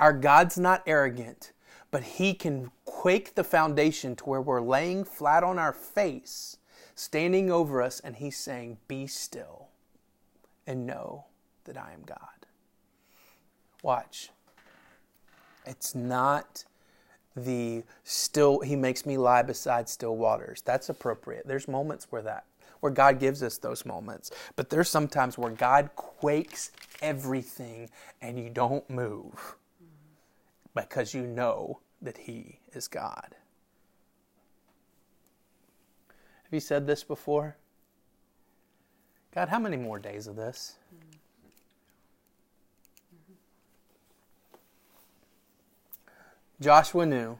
Our 0.00 0.12
God's 0.12 0.58
not 0.58 0.82
arrogant, 0.86 1.52
but 1.90 2.02
He 2.02 2.34
can 2.34 2.70
quake 2.84 3.34
the 3.34 3.44
foundation 3.44 4.16
to 4.16 4.24
where 4.24 4.40
we're 4.40 4.60
laying 4.60 5.04
flat 5.04 5.44
on 5.44 5.58
our 5.58 5.72
face, 5.72 6.56
standing 6.94 7.50
over 7.50 7.82
us, 7.82 8.00
and 8.00 8.16
He's 8.16 8.36
saying, 8.36 8.78
Be 8.88 9.06
still 9.06 9.68
and 10.66 10.86
know 10.86 11.26
that 11.64 11.76
I 11.76 11.92
am 11.92 12.02
God. 12.04 12.18
Watch. 13.82 14.30
It's 15.64 15.94
not 15.94 16.64
the 17.36 17.84
still, 18.04 18.60
He 18.60 18.76
makes 18.76 19.04
me 19.04 19.16
lie 19.16 19.42
beside 19.42 19.88
still 19.88 20.16
waters. 20.16 20.62
That's 20.62 20.88
appropriate. 20.88 21.46
There's 21.46 21.68
moments 21.68 22.06
where 22.10 22.22
that 22.22 22.44
where 22.86 22.92
God 22.92 23.18
gives 23.18 23.42
us 23.42 23.58
those 23.58 23.84
moments. 23.84 24.30
But 24.54 24.70
there's 24.70 24.88
sometimes 24.88 25.36
where 25.36 25.50
God 25.50 25.90
quakes 25.96 26.70
everything 27.02 27.90
and 28.22 28.38
you 28.38 28.48
don't 28.48 28.88
move 28.88 29.56
because 30.72 31.12
you 31.12 31.26
know 31.26 31.80
that 32.00 32.16
He 32.16 32.60
is 32.74 32.86
God. 32.86 33.34
Have 36.44 36.52
you 36.52 36.60
said 36.60 36.86
this 36.86 37.02
before? 37.02 37.56
God, 39.34 39.48
how 39.48 39.58
many 39.58 39.76
more 39.76 39.98
days 39.98 40.28
of 40.28 40.36
this? 40.36 40.76
Joshua 46.60 47.04
knew. 47.04 47.36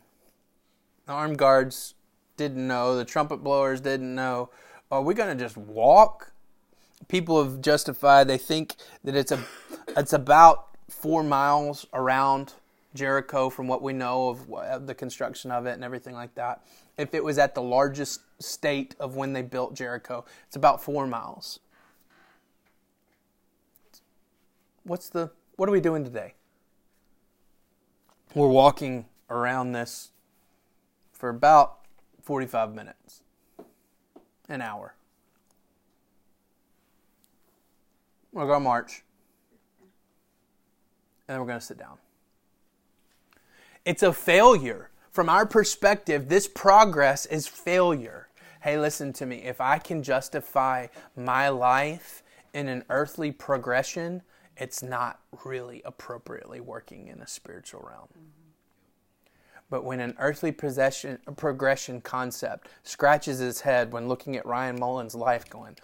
The 1.07 1.13
armed 1.13 1.39
guards 1.39 1.95
didn't 2.37 2.67
know. 2.67 2.97
The 2.97 3.05
trumpet 3.05 3.45
blowers 3.45 3.81
didn't 3.81 4.13
know. 4.13 4.51
Are 4.91 5.03
we 5.03 5.15
going 5.15 5.37
to 5.37 5.45
just 5.45 5.57
walk? 5.57 6.33
People 7.09 7.43
have 7.43 7.61
justified. 7.61 8.29
They 8.29 8.39
think 8.39 8.77
that 9.03 9.17
it's 9.17 9.33
a, 9.33 9.45
it's 9.97 10.13
about 10.13 10.69
four 10.89 11.25
miles 11.25 11.87
around 11.93 12.55
Jericho 12.95 13.51
from 13.51 13.67
what 13.67 13.83
we 13.83 13.93
know 13.93 14.29
of, 14.29 14.51
of 14.53 14.87
the 14.87 14.95
construction 14.95 15.51
of 15.51 15.67
it 15.67 15.73
and 15.73 15.83
everything 15.83 16.15
like 16.15 16.35
that. 16.37 16.63
If 16.97 17.15
it 17.15 17.25
was 17.25 17.37
at 17.37 17.55
the 17.55 17.63
largest 17.63 18.21
state 18.41 18.95
of 19.01 19.17
when 19.17 19.33
they 19.33 19.43
built 19.43 19.75
Jericho, 19.75 20.25
it's 20.47 20.57
about 20.57 20.83
four 20.83 21.07
miles. 21.07 21.59
What's 24.85 25.09
the 25.09 25.33
what 25.57 25.69
are 25.69 25.73
we 25.73 25.81
doing 25.81 26.05
today? 26.05 26.35
We're 28.35 28.49
walking 28.49 29.07
around 29.29 29.73
this 29.73 30.11
for 31.13 31.29
about 31.29 31.79
45 32.23 32.75
minutes 32.75 33.23
an 34.49 34.63
hour. 34.63 34.95
We're 38.33 38.47
going 38.47 38.61
to 38.61 38.65
march. 38.65 39.03
And 41.29 41.35
then 41.35 41.41
we're 41.41 41.47
going 41.47 41.59
to 41.59 41.65
sit 41.65 41.79
down. 41.79 41.99
It's 43.85 44.03
a 44.03 44.13
failure. 44.13 44.91
From 45.11 45.29
our 45.29 45.47
perspective, 45.47 46.29
this 46.29 46.47
progress 46.47 47.25
is 47.27 47.47
failure. 47.47 48.29
Hey, 48.61 48.79
listen 48.79 49.13
to 49.15 49.27
me. 49.27 49.37
If 49.37 49.61
I 49.61 49.79
can 49.79 50.03
justify 50.03 50.89
my 51.17 51.49
life 51.49 52.23
in 52.53 52.69
an 52.69 52.85
earthly 52.91 53.33
progression, 53.33 54.23
it's 54.57 54.83
not 54.83 55.21
really 55.45 55.83
appropriately 55.85 56.61
working 56.61 57.09
in 57.09 57.21
a 57.21 57.27
spiritual 57.27 57.85
realm. 57.89 58.09
Mm-hmm. 58.09 58.46
But 59.69 59.85
when 59.85 60.01
an 60.01 60.15
earthly 60.19 60.53
possession, 60.53 61.19
progression 61.37 62.01
concept 62.01 62.69
scratches 62.85 63.39
his 63.39 63.63
head 63.63 63.93
when 63.93 64.09
looking 64.09 64.37
at 64.37 64.47
Ryan 64.47 64.79
Mullins' 64.79 65.15
life, 65.15 65.51
going, 65.51 65.77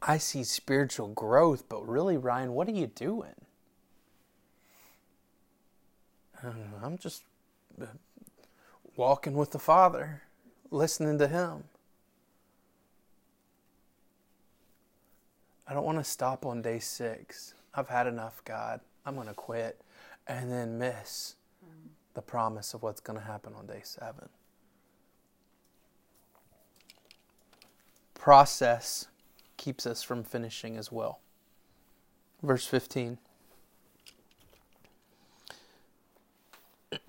I 0.00 0.18
see 0.18 0.44
spiritual 0.44 1.08
growth, 1.08 1.68
but 1.68 1.86
really, 1.88 2.16
Ryan, 2.16 2.52
what 2.52 2.68
are 2.68 2.72
you 2.72 2.86
doing? 2.86 3.34
I'm 6.82 6.98
just 6.98 7.24
uh, 7.80 7.86
walking 8.96 9.34
with 9.34 9.52
the 9.52 9.58
Father, 9.58 10.22
listening 10.70 11.18
to 11.18 11.28
Him. 11.28 11.64
I 15.66 15.74
don't 15.74 15.84
want 15.84 15.98
to 15.98 16.04
stop 16.04 16.44
on 16.44 16.62
day 16.62 16.80
six. 16.80 17.54
I've 17.74 17.88
had 17.88 18.06
enough, 18.06 18.42
God. 18.44 18.80
I'm 19.06 19.14
going 19.14 19.28
to 19.28 19.34
quit. 19.34 19.80
And 20.26 20.50
then 20.50 20.78
miss 20.78 21.36
the 22.14 22.22
promise 22.22 22.74
of 22.74 22.82
what's 22.82 23.00
going 23.00 23.18
to 23.18 23.24
happen 23.24 23.54
on 23.54 23.66
day 23.66 23.80
seven. 23.82 24.28
Process 28.14 29.08
keeps 29.56 29.86
us 29.86 30.02
from 30.02 30.22
finishing 30.22 30.76
as 30.76 30.90
well. 30.92 31.20
Verse 32.42 32.66
15. 32.66 33.18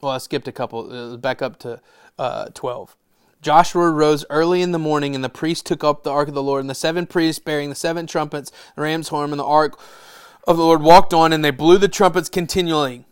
well, 0.00 0.12
I 0.12 0.18
skipped 0.18 0.46
a 0.46 0.52
couple. 0.52 0.92
Uh, 0.92 1.16
back 1.16 1.40
up 1.40 1.58
to 1.60 1.80
uh, 2.18 2.46
12. 2.54 2.96
Joshua 3.40 3.90
rose 3.90 4.24
early 4.28 4.60
in 4.60 4.72
the 4.72 4.78
morning, 4.78 5.14
and 5.14 5.22
the 5.22 5.28
priests 5.28 5.62
took 5.62 5.82
up 5.82 6.02
the 6.02 6.10
ark 6.10 6.28
of 6.28 6.34
the 6.34 6.42
Lord. 6.42 6.60
And 6.60 6.68
the 6.68 6.74
seven 6.74 7.06
priests, 7.06 7.38
bearing 7.38 7.70
the 7.70 7.74
seven 7.74 8.06
trumpets, 8.06 8.52
the 8.74 8.82
ram's 8.82 9.08
horn, 9.08 9.30
and 9.30 9.40
the 9.40 9.44
ark 9.44 9.78
of 10.46 10.58
the 10.58 10.64
Lord, 10.64 10.82
walked 10.82 11.14
on, 11.14 11.32
and 11.32 11.44
they 11.44 11.50
blew 11.50 11.78
the 11.78 11.88
trumpets 11.88 12.28
continually. 12.28 13.05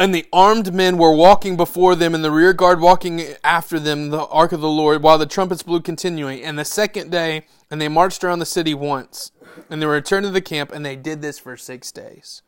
And 0.00 0.14
the 0.14 0.26
armed 0.32 0.72
men 0.72 0.96
were 0.96 1.14
walking 1.14 1.58
before 1.58 1.94
them, 1.94 2.14
and 2.14 2.24
the 2.24 2.30
rear 2.30 2.54
guard 2.54 2.80
walking 2.80 3.22
after 3.44 3.78
them, 3.78 4.08
the 4.08 4.24
ark 4.28 4.50
of 4.50 4.62
the 4.62 4.68
Lord, 4.70 5.02
while 5.02 5.18
the 5.18 5.26
trumpets 5.26 5.62
blew 5.62 5.82
continually. 5.82 6.42
And 6.42 6.58
the 6.58 6.64
second 6.64 7.10
day, 7.10 7.44
and 7.70 7.78
they 7.78 7.88
marched 7.88 8.24
around 8.24 8.38
the 8.38 8.46
city 8.46 8.72
once. 8.72 9.30
And 9.68 9.82
they 9.82 9.84
returned 9.86 10.24
to 10.24 10.30
the 10.30 10.40
camp, 10.40 10.72
and 10.72 10.86
they 10.86 10.96
did 10.96 11.20
this 11.20 11.38
for 11.38 11.54
six 11.58 11.92
days. 11.92 12.40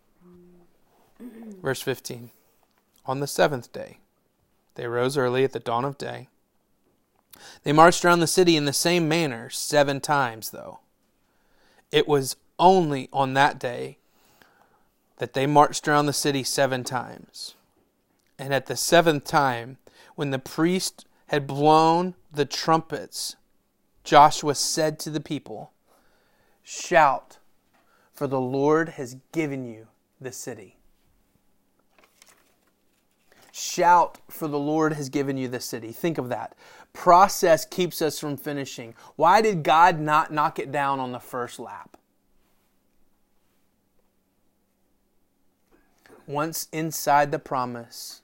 Verse 1.62 1.83
15. 1.83 2.31
On 3.05 3.21
the 3.21 3.27
seventh 3.27 3.71
day, 3.71 3.99
they 4.75 4.87
rose 4.87 5.19
early 5.19 5.45
at 5.45 5.53
the 5.53 5.61
dawn 5.61 5.85
of 5.85 5.99
day. 5.99 6.29
They 7.65 7.73
marched 7.75 8.03
around 8.03 8.21
the 8.21 8.27
city 8.27 8.57
in 8.57 8.65
the 8.65 8.73
same 8.73 9.09
manner 9.09 9.51
seven 9.51 10.01
times, 10.01 10.53
though. 10.53 10.81
It 11.91 12.09
was 12.09 12.37
only 12.59 13.11
on 13.12 13.35
that 13.35 13.59
day 13.59 13.99
that 15.23 15.35
they 15.35 15.47
marched 15.47 15.87
around 15.87 16.07
the 16.07 16.13
city 16.13 16.43
seven 16.43 16.83
times. 16.83 17.55
And 18.41 18.53
at 18.53 18.67
the 18.67 18.75
seventh 18.75 19.23
time, 19.23 19.79
when 20.17 20.31
the 20.31 20.39
priest 20.41 21.07
had 21.29 21.47
blown 21.47 22.17
the 22.33 22.45
trumpets, 22.45 23.37
Joshua 24.03 24.57
said 24.57 24.99
to 24.99 25.11
the 25.11 25.21
people, 25.21 25.71
Shout, 26.65 27.39
for 28.13 28.27
the 28.27 28.41
Lord 28.41 28.89
has 28.89 29.15
given 29.31 29.65
you 29.65 29.87
the 30.21 30.33
city. 30.33 30.79
Shout, 33.53 34.19
for 34.29 34.49
the 34.49 34.59
Lord 34.59 34.95
has 34.95 35.09
given 35.09 35.37
you 35.37 35.47
the 35.47 35.61
city. 35.61 35.93
Think 35.93 36.19
of 36.19 36.31
that. 36.31 36.57
Process 36.93 37.65
keeps 37.65 38.03
us 38.03 38.19
from 38.19 38.37
finishing. 38.37 38.93
Why 39.15 39.41
did 39.41 39.63
God 39.63 40.01
not 40.01 40.33
knock 40.33 40.59
it 40.59 40.73
down 40.73 40.99
on 40.99 41.13
the 41.13 41.21
first 41.21 41.61
lap? 41.61 41.97
Once 46.27 46.69
inside 46.73 47.31
the 47.31 47.39
promise, 47.39 48.23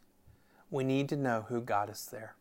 we 0.71 0.85
need 0.85 1.09
to 1.09 1.17
know 1.17 1.47
who 1.49 1.61
God 1.61 1.91
is 1.91 2.07
there. 2.07 2.35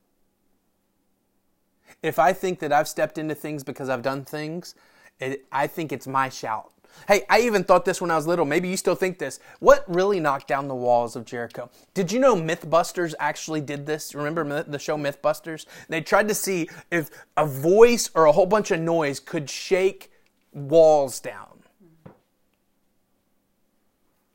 If 2.03 2.19
I 2.19 2.33
think 2.33 2.59
that 2.59 2.71
I've 2.71 2.87
stepped 2.87 3.17
into 3.17 3.35
things 3.35 3.63
because 3.63 3.89
I've 3.89 4.01
done 4.01 4.23
things, 4.25 4.75
it, 5.19 5.45
I 5.51 5.67
think 5.67 5.91
it's 5.91 6.07
my 6.07 6.29
shout. 6.29 6.71
Hey, 7.07 7.23
I 7.29 7.41
even 7.41 7.63
thought 7.63 7.85
this 7.85 8.01
when 8.01 8.11
I 8.11 8.15
was 8.15 8.27
little. 8.27 8.45
Maybe 8.45 8.69
you 8.69 8.77
still 8.77 8.95
think 8.95 9.19
this. 9.19 9.39
What 9.59 9.83
really 9.87 10.19
knocked 10.19 10.47
down 10.47 10.67
the 10.67 10.75
walls 10.75 11.15
of 11.15 11.25
Jericho? 11.25 11.69
Did 11.93 12.11
you 12.11 12.19
know 12.19 12.35
Mythbusters 12.35 13.13
actually 13.19 13.61
did 13.61 13.85
this? 13.85 14.15
Remember 14.15 14.63
the 14.63 14.79
show 14.79 14.97
Mythbusters? 14.97 15.65
They 15.89 16.01
tried 16.01 16.27
to 16.27 16.33
see 16.33 16.69
if 16.91 17.09
a 17.35 17.45
voice 17.45 18.09
or 18.15 18.25
a 18.25 18.31
whole 18.31 18.45
bunch 18.45 18.71
of 18.71 18.79
noise 18.79 19.19
could 19.19 19.49
shake 19.49 20.11
walls 20.53 21.19
down. 21.19 21.63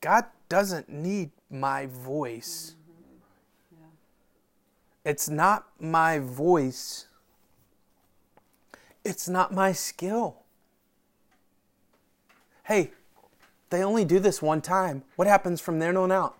God 0.00 0.26
doesn't 0.52 0.90
need 0.90 1.30
my 1.48 1.86
voice. 1.86 2.74
Mm-hmm. 3.74 3.86
It's 5.02 5.26
not 5.26 5.66
my 5.80 6.18
voice. 6.18 7.06
It's 9.02 9.30
not 9.30 9.54
my 9.54 9.72
skill. 9.72 10.42
Hey, 12.64 12.90
they 13.70 13.82
only 13.82 14.04
do 14.04 14.18
this 14.18 14.42
one 14.42 14.60
time. 14.60 15.04
What 15.16 15.26
happens 15.26 15.58
from 15.58 15.78
there 15.78 15.96
on 15.96 16.12
out? 16.12 16.36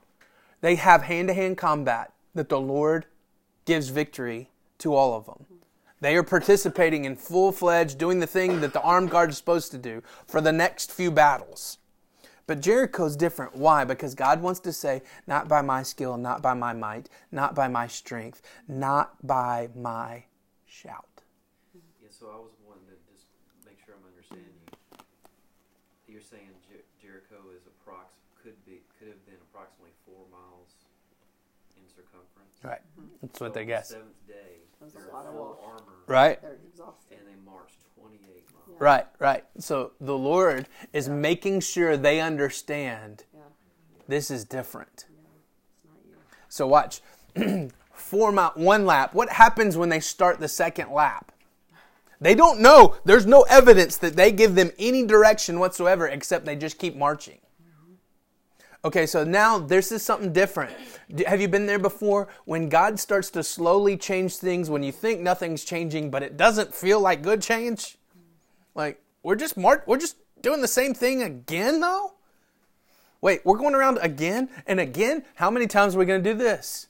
They 0.60 0.74
have 0.74 1.04
hand 1.04 1.28
to 1.28 1.34
hand 1.34 1.56
combat 1.56 2.12
that 2.34 2.50
the 2.50 2.60
Lord 2.60 3.06
gives 3.64 3.88
victory 3.88 4.50
to 4.80 4.94
all 4.94 5.16
of 5.16 5.24
them. 5.24 5.46
They 6.02 6.16
are 6.16 6.22
participating 6.22 7.06
in 7.06 7.16
full 7.16 7.50
fledged, 7.50 7.96
doing 7.96 8.20
the 8.20 8.26
thing 8.26 8.60
that 8.60 8.74
the 8.74 8.82
armed 8.82 9.08
guard 9.08 9.30
is 9.30 9.38
supposed 9.38 9.70
to 9.70 9.78
do 9.78 10.02
for 10.26 10.42
the 10.42 10.52
next 10.52 10.92
few 10.92 11.10
battles. 11.10 11.78
But 12.46 12.60
Jericho's 12.60 13.16
different. 13.16 13.54
Why? 13.56 13.84
Because 13.84 14.14
God 14.14 14.42
wants 14.42 14.60
to 14.60 14.72
say, 14.72 15.02
not 15.26 15.48
by 15.48 15.62
my 15.62 15.82
skill, 15.82 16.16
not 16.16 16.42
by 16.42 16.54
my 16.54 16.72
might, 16.72 17.08
not 17.30 17.54
by 17.54 17.68
my 17.68 17.86
strength, 17.86 18.42
not 18.68 19.24
by 19.26 19.68
my 19.76 20.24
shout. 20.66 21.06
Yeah, 21.74 22.10
so 22.10 22.26
I 22.26 22.36
was 22.36 22.52
wanting 22.66 22.86
to 22.90 22.96
just 23.12 23.26
make 23.64 23.78
sure 23.84 23.94
I'm 23.94 24.04
understanding 24.10 24.52
you. 24.66 26.14
You're 26.14 26.20
saying 26.22 26.50
Jer- 26.68 26.84
Jericho 27.00 27.38
is 27.56 27.62
approx 27.64 28.10
could 28.42 28.58
be 28.66 28.82
could 28.98 29.08
have 29.08 29.22
been 29.24 29.38
approximately 29.50 29.94
four 30.04 30.26
miles 30.30 30.74
in 31.78 31.82
circumference. 31.88 32.58
Right. 32.62 32.82
Mm-hmm. 32.98 33.22
That's 33.22 33.38
So 33.38 33.46
what 33.46 33.54
they 33.54 33.60
on 33.62 33.66
the 33.66 33.72
guess. 33.72 33.88
Seventh 33.90 34.26
day, 34.26 34.66
That's 34.80 34.94
a 34.94 34.98
they're 34.98 35.12
lot 35.14 35.26
of 35.26 35.32
full 35.34 35.60
armor, 35.62 36.02
Right? 36.06 36.42
They're 36.42 36.58
exhausted. 36.68 37.18
and 37.18 37.26
they 37.26 37.38
marched 38.80 38.80
28 38.80 38.80
miles. 38.80 38.80
Right, 38.80 39.06
right. 39.18 39.44
So 39.58 39.92
the 40.00 40.16
Lord 40.16 40.68
is 40.92 41.08
making 41.08 41.60
sure 41.60 41.96
they 41.96 42.20
understand 42.20 43.24
Yeah, 43.34 43.40
this 44.08 44.30
is 44.30 44.44
different. 44.44 45.06
it's 45.06 45.84
not 45.84 45.96
you. 46.08 46.16
So 46.48 46.66
watch. 46.66 47.00
Four 47.92 48.32
mile, 48.32 48.52
one 48.56 48.84
lap. 48.84 49.14
What 49.14 49.28
happens 49.30 49.76
when 49.76 49.88
they 49.88 50.00
start 50.00 50.40
the 50.40 50.48
second 50.48 50.90
lap? 50.90 51.32
They 52.20 52.34
don't 52.34 52.60
know. 52.60 52.96
There's 53.04 53.26
no 53.26 53.42
evidence 53.42 53.96
that 53.98 54.16
they 54.16 54.30
give 54.30 54.54
them 54.54 54.70
any 54.78 55.04
direction 55.06 55.58
whatsoever 55.58 56.06
except 56.08 56.44
they 56.44 56.56
just 56.56 56.78
keep 56.78 56.94
marching. 56.96 57.38
Okay, 58.84 59.06
so 59.06 59.22
now 59.22 59.58
this 59.58 59.92
is 59.92 60.02
something 60.02 60.32
different. 60.32 60.72
Have 61.26 61.40
you 61.40 61.46
been 61.46 61.66
there 61.66 61.78
before? 61.78 62.28
When 62.46 62.68
God 62.68 62.98
starts 62.98 63.30
to 63.30 63.42
slowly 63.44 63.96
change 63.96 64.36
things, 64.36 64.68
when 64.68 64.82
you 64.82 64.90
think 64.90 65.20
nothing's 65.20 65.64
changing, 65.64 66.10
but 66.10 66.22
it 66.24 66.36
doesn't 66.36 66.74
feel 66.74 66.98
like 67.00 67.22
good 67.22 67.40
change? 67.42 67.96
Like, 68.74 69.02
we're 69.22 69.36
just 69.36 69.56
mar- 69.56 69.84
we're 69.86 69.98
just 69.98 70.16
doing 70.40 70.60
the 70.60 70.68
same 70.68 70.94
thing 70.94 71.22
again 71.22 71.80
though? 71.80 72.14
Wait, 73.20 73.40
we're 73.44 73.56
going 73.56 73.74
around 73.74 73.98
again 74.02 74.48
and 74.66 74.80
again? 74.80 75.24
How 75.36 75.50
many 75.50 75.66
times 75.66 75.94
are 75.94 75.98
we 75.98 76.04
going 76.04 76.22
to 76.22 76.32
do 76.32 76.36
this? 76.36 76.88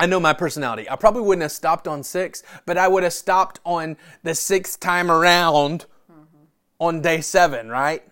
I 0.00 0.06
know 0.06 0.20
my 0.20 0.32
personality. 0.32 0.88
I 0.88 0.96
probably 0.96 1.22
wouldn't 1.22 1.42
have 1.42 1.52
stopped 1.52 1.88
on 1.88 2.02
six, 2.02 2.42
but 2.66 2.78
I 2.78 2.88
would 2.88 3.02
have 3.02 3.12
stopped 3.12 3.60
on 3.64 3.96
the 4.22 4.34
sixth 4.34 4.80
time 4.80 5.10
around 5.10 5.86
mm-hmm. 6.10 6.44
on 6.78 7.02
day 7.02 7.20
seven, 7.20 7.68
right? 7.68 8.02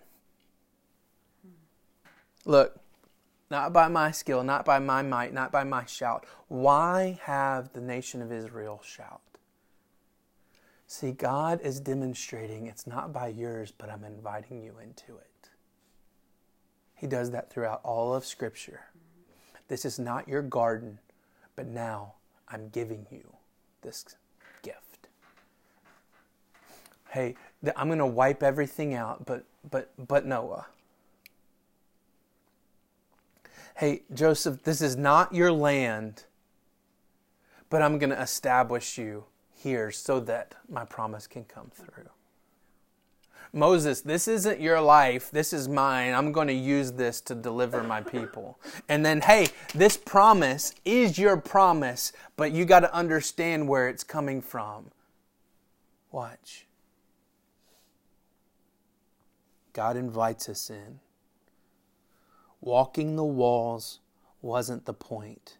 Look, 2.45 2.79
not 3.49 3.71
by 3.71 3.87
my 3.87 4.11
skill, 4.11 4.43
not 4.43 4.65
by 4.65 4.79
my 4.79 5.01
might, 5.01 5.33
not 5.33 5.51
by 5.51 5.63
my 5.63 5.85
shout. 5.85 6.25
Why 6.47 7.19
have 7.23 7.71
the 7.73 7.81
nation 7.81 8.21
of 8.21 8.31
Israel 8.31 8.81
shout? 8.85 9.21
See, 10.89 11.11
God 11.11 11.59
is 11.61 11.81
demonstrating 11.81 12.65
it's 12.65 12.87
not 12.87 13.11
by 13.11 13.27
yours, 13.27 13.73
but 13.77 13.89
I'm 13.89 14.05
inviting 14.05 14.63
you 14.63 14.77
into 14.81 15.17
it. 15.17 15.49
He 16.95 17.07
does 17.07 17.31
that 17.31 17.51
throughout 17.51 17.81
all 17.83 18.13
of 18.13 18.25
Scripture. 18.25 18.85
This 19.67 19.83
is 19.83 19.99
not 19.99 20.29
your 20.29 20.41
garden, 20.41 20.99
but 21.57 21.67
now 21.67 22.13
I'm 22.47 22.69
giving 22.69 23.05
you 23.11 23.35
this 23.81 24.05
gift. 24.63 25.09
Hey, 27.09 27.35
I'm 27.75 27.87
going 27.87 27.99
to 27.99 28.05
wipe 28.05 28.41
everything 28.41 28.93
out, 28.93 29.25
but 29.25 29.43
but 29.69 29.91
but 30.07 30.25
Noah. 30.25 30.67
Hey, 33.75 34.03
Joseph, 34.13 34.63
this 34.63 34.81
is 34.81 34.95
not 34.95 35.35
your 35.35 35.51
land, 35.51 36.23
but 37.69 37.81
I'm 37.81 37.99
going 37.99 38.09
to 38.09 38.21
establish 38.21 38.97
you 38.97 39.25
here 39.67 39.91
so 39.91 40.19
that 40.21 40.55
my 40.69 40.85
promise 40.85 41.27
can 41.27 41.43
come 41.43 41.69
through. 41.75 42.09
Moses, 43.53 44.01
this 44.01 44.27
isn't 44.27 44.59
your 44.59 44.79
life. 44.81 45.31
This 45.31 45.53
is 45.53 45.67
mine. 45.67 46.13
I'm 46.13 46.31
going 46.31 46.47
to 46.47 46.53
use 46.53 46.91
this 46.93 47.21
to 47.21 47.35
deliver 47.35 47.83
my 47.83 48.01
people. 48.01 48.59
And 48.89 49.05
then, 49.05 49.21
hey, 49.21 49.47
this 49.73 49.97
promise 49.97 50.73
is 50.85 51.17
your 51.17 51.37
promise, 51.37 52.11
but 52.35 52.51
you 52.51 52.65
got 52.65 52.81
to 52.81 52.93
understand 52.93 53.67
where 53.67 53.87
it's 53.89 54.03
coming 54.03 54.41
from. 54.41 54.91
Watch. 56.11 56.65
God 59.73 59.97
invites 59.97 60.49
us 60.49 60.69
in. 60.69 60.99
Walking 62.61 63.15
the 63.15 63.23
walls 63.23 63.99
wasn't 64.41 64.85
the 64.85 64.93
point, 64.93 65.57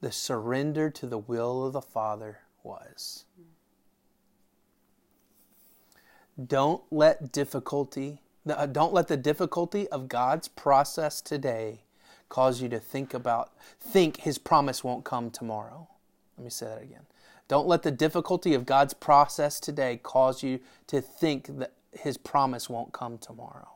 the 0.00 0.12
surrender 0.12 0.90
to 0.90 1.06
the 1.06 1.18
will 1.18 1.66
of 1.66 1.72
the 1.72 1.82
Father 1.82 2.40
was. 2.64 3.24
Don't 6.46 6.82
let 6.90 7.32
difficulty, 7.32 8.20
don't 8.46 8.92
let 8.94 9.08
the 9.08 9.16
difficulty 9.16 9.88
of 9.88 10.08
God's 10.08 10.48
process 10.48 11.20
today 11.20 11.80
cause 12.28 12.62
you 12.62 12.68
to 12.68 12.78
think 12.78 13.12
about, 13.12 13.52
think 13.80 14.18
his 14.18 14.38
promise 14.38 14.82
won't 14.84 15.04
come 15.04 15.30
tomorrow. 15.30 15.88
Let 16.38 16.44
me 16.44 16.50
say 16.50 16.66
that 16.66 16.82
again. 16.82 17.06
Don't 17.48 17.66
let 17.66 17.82
the 17.82 17.90
difficulty 17.90 18.54
of 18.54 18.64
God's 18.64 18.94
process 18.94 19.58
today 19.58 19.98
cause 20.02 20.42
you 20.42 20.60
to 20.86 21.00
think 21.00 21.58
that 21.58 21.72
his 21.92 22.16
promise 22.16 22.70
won't 22.70 22.92
come 22.92 23.18
tomorrow. 23.18 23.68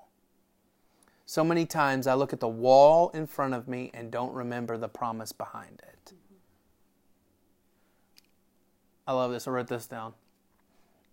So 1.26 1.42
many 1.42 1.66
times 1.66 2.06
I 2.06 2.14
look 2.14 2.32
at 2.32 2.40
the 2.40 2.46
wall 2.46 3.10
in 3.10 3.26
front 3.26 3.54
of 3.54 3.66
me 3.66 3.90
and 3.92 4.10
don't 4.10 4.32
remember 4.32 4.78
the 4.78 4.88
promise 4.88 5.32
behind 5.32 5.82
it. 5.82 6.12
I 9.06 9.12
love 9.12 9.30
this. 9.32 9.46
I 9.46 9.50
wrote 9.50 9.68
this 9.68 9.86
down. 9.86 10.14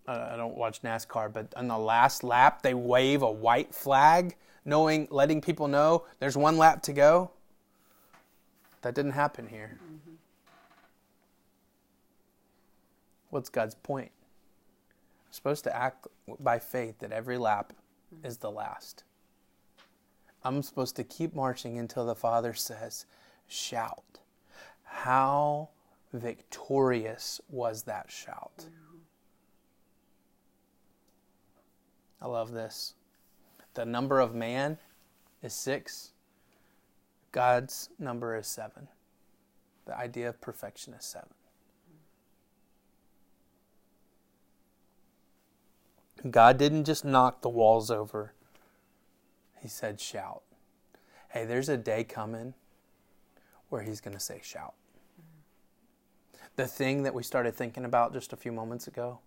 I 0.08 0.36
don't 0.36 0.58
watch 0.58 0.82
NASCAR, 0.82 1.32
but 1.32 1.54
on 1.56 1.68
the 1.68 1.78
last 1.78 2.24
lap, 2.24 2.64
they 2.64 2.74
wave 2.74 3.22
a 3.22 3.32
white 3.32 3.74
flag, 3.74 4.36
knowing, 4.66 5.08
letting 5.12 5.42
people 5.42 5.68
know 5.68 6.06
there's 6.20 6.36
one 6.36 6.58
lap 6.58 6.82
to 6.84 6.94
go. 6.94 7.32
That 8.82 8.96
didn't 8.96 9.12
happen 9.12 9.48
here. 9.48 9.78
Mm-hmm. 9.78 10.16
What's 13.30 13.50
God's 13.50 13.76
point? 13.76 14.12
We're 15.28 15.34
supposed 15.34 15.64
to 15.66 15.76
act 15.76 16.08
by 16.40 16.60
faith 16.60 17.00
that 17.00 17.12
every 17.12 17.38
lap 17.38 17.74
mm-hmm. 18.14 18.26
is 18.26 18.38
the 18.38 18.52
last. 18.52 19.04
I'm 20.44 20.64
supposed 20.64 20.96
to 20.96 21.04
keep 21.04 21.36
marching 21.36 21.78
until 21.78 22.06
the 22.06 22.16
Father 22.16 22.54
says, 22.54 23.06
Shout. 23.48 24.20
How 24.84 25.70
victorious 26.14 27.40
was 27.50 27.84
that 27.84 28.12
shout? 28.12 28.66
I 32.22 32.28
love 32.28 32.52
this. 32.52 32.94
The 33.74 33.86
number 33.86 34.20
of 34.20 34.36
man 34.36 34.78
is 35.42 35.54
six, 35.54 36.12
God's 37.32 37.90
number 37.98 38.36
is 38.36 38.48
seven. 38.48 38.88
The 39.86 39.98
idea 39.98 40.30
of 40.30 40.40
perfection 40.42 40.94
is 40.94 41.06
seven. 41.06 41.30
God 46.30 46.58
didn't 46.58 46.84
just 46.84 47.04
knock 47.04 47.42
the 47.42 47.50
walls 47.50 47.90
over, 47.90 48.34
He 49.60 49.68
said, 49.68 50.00
shout. 50.00 50.44
Hey, 51.30 51.46
there's 51.46 51.70
a 51.70 51.78
day 51.78 52.04
coming 52.04 52.54
where 53.70 53.82
He's 53.82 54.02
going 54.02 54.14
to 54.14 54.20
say, 54.20 54.40
shout. 54.44 54.76
The 56.62 56.68
thing 56.68 57.02
that 57.02 57.16
we 57.16 57.24
started 57.24 57.56
thinking 57.56 57.86
about 57.86 58.14
just 58.14 58.34
a 58.34 58.36
few 58.36 58.52
moments 58.52 58.86
ago, 58.86 59.18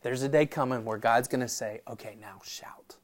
there's 0.00 0.22
a 0.22 0.28
day 0.30 0.46
coming 0.46 0.86
where 0.86 0.96
God's 0.96 1.28
going 1.28 1.42
to 1.42 1.48
say, 1.48 1.82
okay, 1.86 2.16
now 2.18 2.40
shout. 2.42 2.96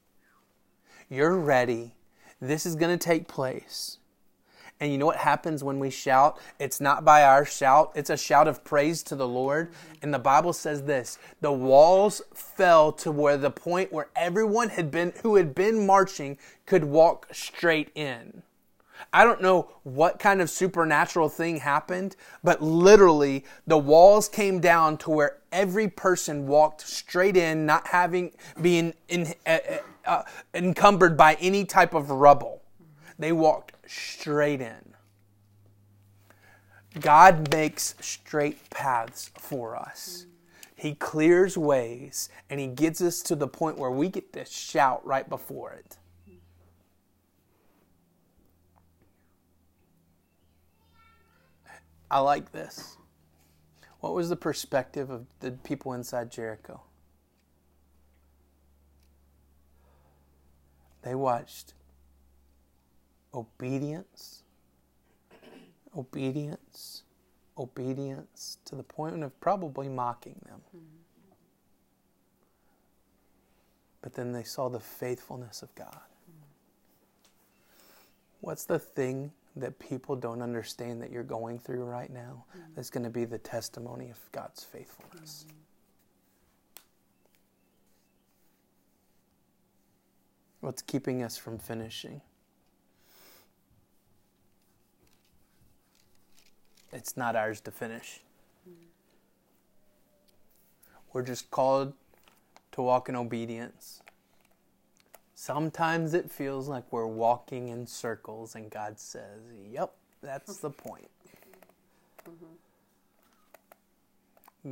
You're 1.07 1.37
ready. 1.37 1.93
This 2.41 2.65
is 2.65 2.73
going 2.73 2.97
to 2.97 3.05
take 3.05 3.27
place. 3.27 3.99
And 4.79 4.91
you 4.91 4.97
know 4.97 5.05
what 5.05 5.17
happens 5.17 5.63
when 5.63 5.77
we 5.77 5.91
shout? 5.91 6.39
It's 6.57 6.81
not 6.81 7.05
by 7.05 7.25
our 7.25 7.45
shout, 7.45 7.91
it's 7.93 8.09
a 8.09 8.17
shout 8.17 8.47
of 8.47 8.63
praise 8.63 9.03
to 9.03 9.15
the 9.15 9.27
Lord. 9.27 9.71
And 10.01 10.11
the 10.11 10.17
Bible 10.17 10.53
says 10.53 10.81
this 10.81 11.19
the 11.41 11.51
walls 11.51 12.23
fell 12.33 12.91
to 12.93 13.11
where 13.11 13.37
the 13.37 13.51
point 13.51 13.93
where 13.93 14.09
everyone 14.15 14.69
had 14.69 14.89
been 14.89 15.13
who 15.21 15.35
had 15.35 15.53
been 15.53 15.85
marching 15.85 16.39
could 16.65 16.85
walk 16.85 17.27
straight 17.31 17.91
in. 17.93 18.41
I 19.11 19.23
don't 19.23 19.41
know 19.41 19.69
what 19.83 20.19
kind 20.19 20.41
of 20.41 20.49
supernatural 20.49 21.29
thing 21.29 21.57
happened, 21.57 22.15
but 22.43 22.61
literally 22.61 23.45
the 23.67 23.77
walls 23.77 24.29
came 24.29 24.59
down 24.59 24.97
to 24.97 25.09
where 25.09 25.39
every 25.51 25.87
person 25.87 26.47
walked 26.47 26.81
straight 26.81 27.37
in, 27.37 27.65
not 27.65 27.87
having 27.87 28.31
being 28.61 28.93
in, 29.07 29.33
uh, 29.45 29.59
uh, 30.05 30.23
encumbered 30.53 31.17
by 31.17 31.35
any 31.35 31.65
type 31.65 31.93
of 31.93 32.09
rubble. 32.09 32.61
They 33.19 33.31
walked 33.31 33.73
straight 33.87 34.61
in. 34.61 34.93
God 36.99 37.51
makes 37.51 37.95
straight 37.99 38.69
paths 38.69 39.31
for 39.37 39.75
us. 39.75 40.25
He 40.75 40.93
clears 40.95 41.57
ways 41.57 42.29
and 42.49 42.59
He 42.59 42.67
gets 42.67 43.01
us 43.01 43.21
to 43.23 43.35
the 43.35 43.47
point 43.47 43.77
where 43.77 43.91
we 43.91 44.09
get 44.09 44.33
to 44.33 44.45
shout 44.45 45.05
right 45.05 45.27
before 45.27 45.71
it. 45.73 45.97
I 52.13 52.19
like 52.19 52.51
this. 52.51 52.97
What 53.99 54.13
was 54.13 54.29
the 54.29 54.35
perspective 54.35 55.09
of 55.09 55.25
the 55.39 55.49
people 55.49 55.93
inside 55.93 56.29
Jericho? 56.29 56.79
They 61.01 61.15
watched 61.15 61.73
obedience, 63.33 64.43
obedience, 65.97 67.01
obedience 67.57 68.59
to 68.65 68.75
the 68.75 68.83
point 68.83 69.23
of 69.23 69.41
probably 69.41 69.89
mocking 69.89 70.39
them. 70.45 70.61
But 74.03 74.13
then 74.13 74.33
they 74.33 74.43
saw 74.43 74.69
the 74.69 74.79
faithfulness 74.79 75.63
of 75.63 75.73
God. 75.73 75.97
What's 78.39 78.65
the 78.65 78.77
thing 78.77 79.31
that 79.55 79.77
people 79.79 80.15
don't 80.15 80.41
understand 80.41 81.01
that 81.01 81.11
you're 81.11 81.23
going 81.23 81.59
through 81.59 81.83
right 81.83 82.11
now 82.11 82.45
mm-hmm. 82.49 82.73
that's 82.75 82.89
going 82.89 83.03
to 83.03 83.09
be 83.09 83.25
the 83.25 83.37
testimony 83.37 84.09
of 84.09 84.19
God's 84.31 84.63
faithfulness. 84.63 85.45
Mm-hmm. 85.47 85.57
What's 90.61 90.81
keeping 90.81 91.23
us 91.23 91.37
from 91.37 91.59
finishing? 91.59 92.21
It's 96.93 97.17
not 97.17 97.35
ours 97.35 97.59
to 97.61 97.71
finish. 97.71 98.21
Mm-hmm. 98.69 98.85
We're 101.11 101.23
just 101.23 101.51
called 101.51 101.93
to 102.71 102.81
walk 102.81 103.09
in 103.09 103.15
obedience. 103.15 104.02
Sometimes 105.43 106.13
it 106.13 106.31
feels 106.31 106.69
like 106.69 106.85
we're 106.89 107.05
walking 107.05 107.67
in 107.67 107.85
circles, 107.85 108.55
and 108.55 108.71
God 108.71 108.97
says, 108.97 109.41
Yep, 109.73 109.93
that's 110.21 110.55
the 110.59 110.69
point. 110.69 111.09
Mm-hmm. 112.25 112.45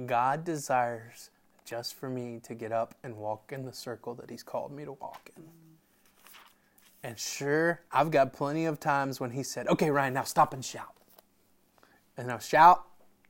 God 0.06 0.46
desires 0.46 1.30
just 1.66 1.96
for 1.96 2.10
me 2.10 2.40
to 2.44 2.54
get 2.54 2.72
up 2.72 2.96
and 3.04 3.18
walk 3.18 3.52
in 3.52 3.66
the 3.66 3.74
circle 3.74 4.16
that 4.16 4.30
He's 4.30 4.44
called 4.44 4.72
me 4.72 4.86
to 4.86 4.94
walk 4.94 5.30
in. 5.36 5.44
Mm-hmm. 5.44 5.74
And 7.04 7.20
sure, 7.20 7.82
I've 7.92 8.10
got 8.10 8.32
plenty 8.32 8.64
of 8.64 8.80
times 8.80 9.20
when 9.20 9.32
He 9.32 9.44
said, 9.44 9.68
Okay, 9.68 9.90
Ryan, 9.90 10.14
now 10.14 10.24
stop 10.24 10.54
and 10.54 10.64
shout. 10.64 10.96
And 12.16 12.30
now 12.30 12.38
shout, 12.38 12.86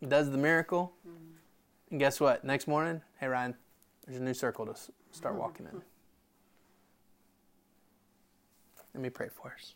does 0.08 0.30
the 0.30 0.38
miracle. 0.38 0.94
Mm-hmm. 1.08 1.34
And 1.90 2.00
guess 2.00 2.20
what? 2.20 2.44
Next 2.44 2.68
morning, 2.68 3.02
hey, 3.20 3.26
Ryan, 3.26 3.56
there's 4.06 4.20
a 4.20 4.24
new 4.24 4.36
circle 4.36 4.68
to 4.68 4.76
start 5.12 5.34
walking 5.40 5.66
in. 5.74 5.82
Let 8.94 9.02
me 9.02 9.10
pray 9.10 9.30
for 9.30 9.54
us. 9.58 9.74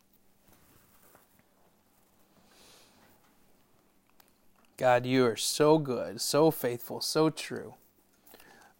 God, 4.77 5.05
you 5.05 5.25
are 5.25 5.37
so 5.37 5.77
good, 5.77 6.19
so 6.19 6.51
faithful, 6.51 6.99
so 6.99 7.29
true, 7.29 7.75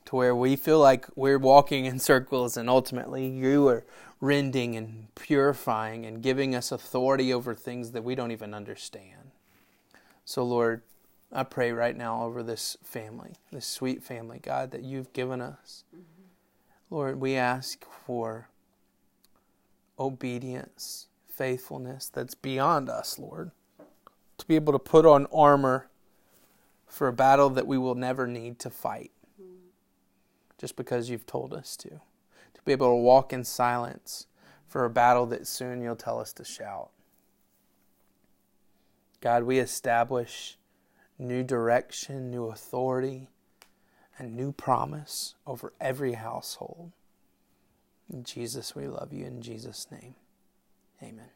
to 0.06 0.16
where 0.16 0.36
we 0.36 0.58
feel 0.58 0.80
like 0.80 1.08
we're 1.16 1.40
walking 1.40 1.86
in 1.86 2.00
circles, 2.00 2.58
and 2.58 2.70
ultimately 2.70 3.28
you 3.28 3.68
are 3.70 3.86
rending 4.20 4.76
and 4.76 5.08
purifying 5.16 6.06
and 6.06 6.22
giving 6.22 6.54
us 6.54 6.72
authority 6.72 7.34
over 7.34 7.56
things 7.56 7.92
that 7.92 8.04
we 8.04 8.14
don't 8.14 8.32
even 8.32 8.54
understand. 8.54 9.32
So, 10.26 10.44
Lord, 10.44 10.82
I 11.32 11.44
pray 11.44 11.72
right 11.72 11.96
now 11.96 12.24
over 12.24 12.44
this 12.44 12.76
family, 12.84 13.36
this 13.52 13.66
sweet 13.66 14.04
family, 14.04 14.40
God, 14.40 14.72
that 14.72 14.84
you've 14.84 15.14
given 15.14 15.40
us. 15.40 15.86
Mm-hmm. 15.96 16.94
Lord, 16.96 17.20
we 17.22 17.36
ask 17.36 17.86
for 18.06 18.50
obedience, 20.00 21.08
faithfulness 21.28 22.10
that's 22.10 22.36
beyond 22.36 22.90
us, 22.90 23.20
Lord. 23.20 23.52
To 24.38 24.46
be 24.46 24.56
able 24.56 24.74
to 24.74 24.80
put 24.80 25.06
on 25.06 25.28
armor 25.34 25.90
for 26.86 27.08
a 27.08 27.14
battle 27.14 27.50
that 27.52 27.68
we 27.68 27.78
will 27.78 27.96
never 27.96 28.28
need 28.28 28.60
to 28.60 28.70
fight 28.70 29.12
just 30.58 30.76
because 30.76 31.10
you've 31.10 31.26
told 31.26 31.54
us 31.54 31.76
to. 31.78 31.90
To 31.90 32.62
be 32.64 32.72
able 32.72 32.92
to 32.92 32.96
walk 32.96 33.34
in 33.34 33.44
silence 33.44 34.28
for 34.68 34.86
a 34.86 34.90
battle 34.90 35.26
that 35.28 35.48
soon 35.48 35.82
you'll 35.82 35.96
tell 35.96 36.20
us 36.20 36.34
to 36.34 36.44
shout. 36.44 36.90
God, 39.22 39.44
we 39.44 39.60
establish 39.60 40.58
new 41.18 41.44
direction, 41.44 42.30
new 42.30 42.46
authority, 42.46 43.30
and 44.18 44.36
new 44.36 44.52
promise 44.52 45.36
over 45.46 45.74
every 45.80 46.14
household. 46.14 46.92
Jesus, 48.24 48.76
we 48.76 48.88
love 48.88 49.14
you 49.14 49.26
in 49.26 49.42
Jesus' 49.42 49.88
name. 49.92 50.16
Amen. 51.02 51.35